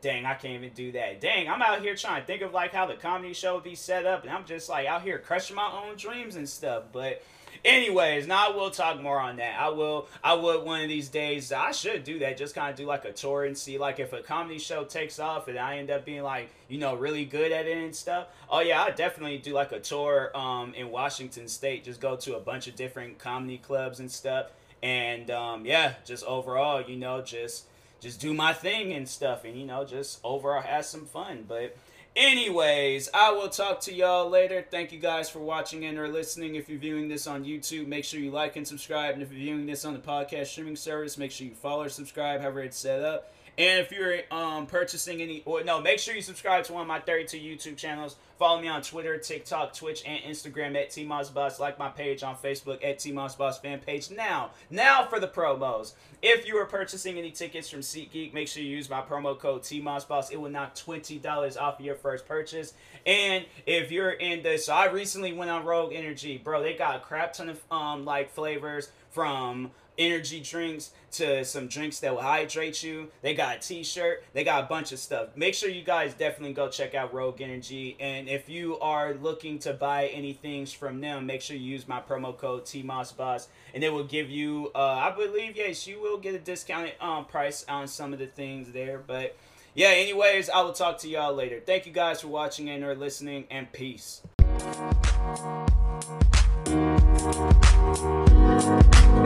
Dang, 0.00 0.26
I 0.26 0.34
can't 0.34 0.54
even 0.54 0.72
do 0.74 0.92
that. 0.92 1.20
Dang, 1.20 1.48
I'm 1.48 1.60
out 1.60 1.80
here 1.80 1.96
trying 1.96 2.20
to 2.20 2.26
think 2.26 2.42
of 2.42 2.52
like 2.52 2.72
how 2.72 2.86
the 2.86 2.94
comedy 2.94 3.32
show 3.32 3.56
would 3.56 3.64
be 3.64 3.74
set 3.74 4.06
up, 4.06 4.22
and 4.22 4.30
I'm 4.30 4.44
just 4.44 4.68
like 4.68 4.86
out 4.86 5.02
here 5.02 5.18
crushing 5.18 5.56
my 5.56 5.68
own 5.72 5.96
dreams 5.96 6.36
and 6.36 6.48
stuff. 6.48 6.84
But 6.92 7.22
Anyways, 7.64 8.26
now 8.26 8.48
I 8.48 8.56
will 8.56 8.70
talk 8.70 9.00
more 9.00 9.20
on 9.20 9.36
that. 9.36 9.58
I 9.58 9.68
will. 9.68 10.06
I 10.22 10.34
would 10.34 10.64
one 10.64 10.82
of 10.82 10.88
these 10.88 11.08
days. 11.08 11.52
I 11.52 11.72
should 11.72 12.04
do 12.04 12.20
that. 12.20 12.36
Just 12.36 12.54
kind 12.54 12.70
of 12.70 12.76
do 12.76 12.86
like 12.86 13.04
a 13.04 13.12
tour 13.12 13.44
and 13.44 13.56
see 13.56 13.78
like 13.78 13.98
if 13.98 14.12
a 14.12 14.22
comedy 14.22 14.58
show 14.58 14.84
takes 14.84 15.18
off 15.18 15.48
and 15.48 15.58
I 15.58 15.78
end 15.78 15.90
up 15.90 16.04
being 16.04 16.22
like 16.22 16.50
you 16.68 16.78
know 16.78 16.94
really 16.94 17.24
good 17.24 17.52
at 17.52 17.66
it 17.66 17.76
and 17.76 17.94
stuff. 17.94 18.28
Oh 18.48 18.60
yeah, 18.60 18.82
I 18.82 18.90
definitely 18.90 19.38
do 19.38 19.52
like 19.52 19.72
a 19.72 19.80
tour 19.80 20.36
um, 20.36 20.74
in 20.74 20.90
Washington 20.90 21.48
State. 21.48 21.84
Just 21.84 22.00
go 22.00 22.16
to 22.16 22.36
a 22.36 22.40
bunch 22.40 22.68
of 22.68 22.76
different 22.76 23.18
comedy 23.18 23.58
clubs 23.58 24.00
and 24.00 24.10
stuff. 24.10 24.50
And 24.82 25.30
um, 25.30 25.66
yeah, 25.66 25.94
just 26.04 26.24
overall, 26.24 26.82
you 26.82 26.96
know, 26.96 27.22
just 27.22 27.64
just 28.00 28.20
do 28.20 28.32
my 28.32 28.52
thing 28.52 28.92
and 28.92 29.08
stuff, 29.08 29.44
and 29.44 29.58
you 29.58 29.66
know, 29.66 29.84
just 29.84 30.20
overall 30.22 30.62
have 30.62 30.84
some 30.84 31.04
fun. 31.04 31.44
But 31.48 31.76
Anyways, 32.18 33.08
I 33.14 33.30
will 33.30 33.48
talk 33.48 33.80
to 33.82 33.94
y'all 33.94 34.28
later. 34.28 34.66
Thank 34.68 34.90
you 34.90 34.98
guys 34.98 35.30
for 35.30 35.38
watching 35.38 35.84
and 35.84 35.96
or 35.98 36.08
listening. 36.08 36.56
If 36.56 36.68
you're 36.68 36.80
viewing 36.80 37.06
this 37.06 37.28
on 37.28 37.44
YouTube, 37.44 37.86
make 37.86 38.04
sure 38.04 38.18
you 38.18 38.32
like 38.32 38.56
and 38.56 38.66
subscribe. 38.66 39.14
And 39.14 39.22
if 39.22 39.30
you're 39.30 39.38
viewing 39.38 39.66
this 39.66 39.84
on 39.84 39.92
the 39.92 40.00
podcast 40.00 40.48
streaming 40.48 40.74
service, 40.74 41.16
make 41.16 41.30
sure 41.30 41.46
you 41.46 41.54
follow 41.54 41.84
or 41.84 41.88
subscribe, 41.88 42.40
however 42.40 42.60
it's 42.62 42.76
set 42.76 43.02
up. 43.02 43.32
And 43.58 43.80
if 43.80 43.90
you're 43.90 44.20
um, 44.30 44.66
purchasing 44.66 45.20
any, 45.20 45.42
or 45.44 45.64
no, 45.64 45.80
make 45.80 45.98
sure 45.98 46.14
you 46.14 46.22
subscribe 46.22 46.62
to 46.64 46.72
one 46.72 46.82
of 46.82 46.88
my 46.88 47.00
32 47.00 47.36
YouTube 47.36 47.76
channels. 47.76 48.14
Follow 48.38 48.60
me 48.60 48.68
on 48.68 48.82
Twitter, 48.82 49.18
TikTok, 49.18 49.74
Twitch, 49.74 50.04
and 50.06 50.22
Instagram 50.22 50.80
at 50.80 50.90
TMossBoss. 50.90 51.58
Like 51.58 51.76
my 51.76 51.88
page 51.88 52.22
on 52.22 52.36
Facebook 52.36 52.84
at 52.84 52.98
TMossBoss 53.00 53.60
fan 53.60 53.80
page. 53.80 54.12
Now, 54.12 54.50
now 54.70 55.06
for 55.06 55.18
the 55.18 55.26
promos. 55.26 55.94
If 56.22 56.46
you 56.46 56.56
are 56.58 56.66
purchasing 56.66 57.18
any 57.18 57.32
tickets 57.32 57.68
from 57.68 57.80
SeatGeek, 57.80 58.32
make 58.32 58.46
sure 58.46 58.62
you 58.62 58.70
use 58.70 58.88
my 58.88 59.00
promo 59.00 59.36
code 59.36 59.62
TMossBoss. 59.62 60.30
It 60.30 60.40
will 60.40 60.50
knock 60.50 60.76
$20 60.76 61.60
off 61.60 61.80
of 61.80 61.84
your 61.84 61.96
first 61.96 62.28
purchase. 62.28 62.74
And 63.04 63.44
if 63.66 63.90
you're 63.90 64.12
in 64.12 64.44
this, 64.44 64.66
so 64.66 64.74
I 64.74 64.86
recently 64.86 65.32
went 65.32 65.50
on 65.50 65.64
Rogue 65.64 65.92
Energy. 65.92 66.38
Bro, 66.38 66.62
they 66.62 66.74
got 66.74 66.94
a 66.94 67.00
crap 67.00 67.32
ton 67.32 67.48
of 67.48 67.60
um 67.72 68.04
like 68.04 68.30
flavors 68.30 68.90
from 69.10 69.72
energy 69.98 70.40
drinks 70.40 70.92
to 71.10 71.44
some 71.44 71.66
drinks 71.66 72.00
that 72.00 72.14
will 72.14 72.22
hydrate 72.22 72.82
you. 72.82 73.08
They 73.22 73.34
got 73.34 73.56
a 73.56 73.60
t-shirt. 73.60 74.24
They 74.32 74.44
got 74.44 74.64
a 74.64 74.66
bunch 74.66 74.92
of 74.92 74.98
stuff. 74.98 75.36
Make 75.36 75.54
sure 75.54 75.68
you 75.68 75.82
guys 75.82 76.14
definitely 76.14 76.54
go 76.54 76.68
check 76.68 76.94
out 76.94 77.12
Rogue 77.12 77.40
Energy. 77.40 77.96
And 77.98 78.28
if 78.28 78.48
you 78.48 78.78
are 78.80 79.14
looking 79.14 79.58
to 79.60 79.72
buy 79.72 80.06
any 80.08 80.32
things 80.32 80.72
from 80.72 81.00
them, 81.00 81.26
make 81.26 81.42
sure 81.42 81.56
you 81.56 81.70
use 81.70 81.88
my 81.88 82.00
promo 82.00 82.36
code 82.36 82.64
TMossBoss. 82.64 83.48
And 83.74 83.82
it 83.82 83.92
will 83.92 84.04
give 84.04 84.30
you, 84.30 84.70
uh, 84.74 84.78
I 84.78 85.10
believe, 85.10 85.56
yes, 85.56 85.86
you 85.86 86.00
will 86.00 86.18
get 86.18 86.34
a 86.34 86.38
discounted 86.38 86.94
um, 87.00 87.24
price 87.24 87.64
on 87.68 87.88
some 87.88 88.12
of 88.12 88.18
the 88.18 88.26
things 88.26 88.72
there. 88.72 88.98
But 88.98 89.36
yeah, 89.74 89.88
anyways, 89.88 90.50
I 90.50 90.60
will 90.62 90.72
talk 90.72 90.98
to 90.98 91.08
y'all 91.08 91.34
later. 91.34 91.60
Thank 91.64 91.86
you 91.86 91.92
guys 91.92 92.22
for 92.22 92.28
watching 92.28 92.68
and 92.70 92.84
or 92.84 92.94
listening, 92.94 93.46
and 93.50 93.70
peace. 93.72 94.22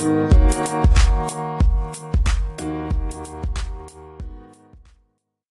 嗯。 0.04 1.61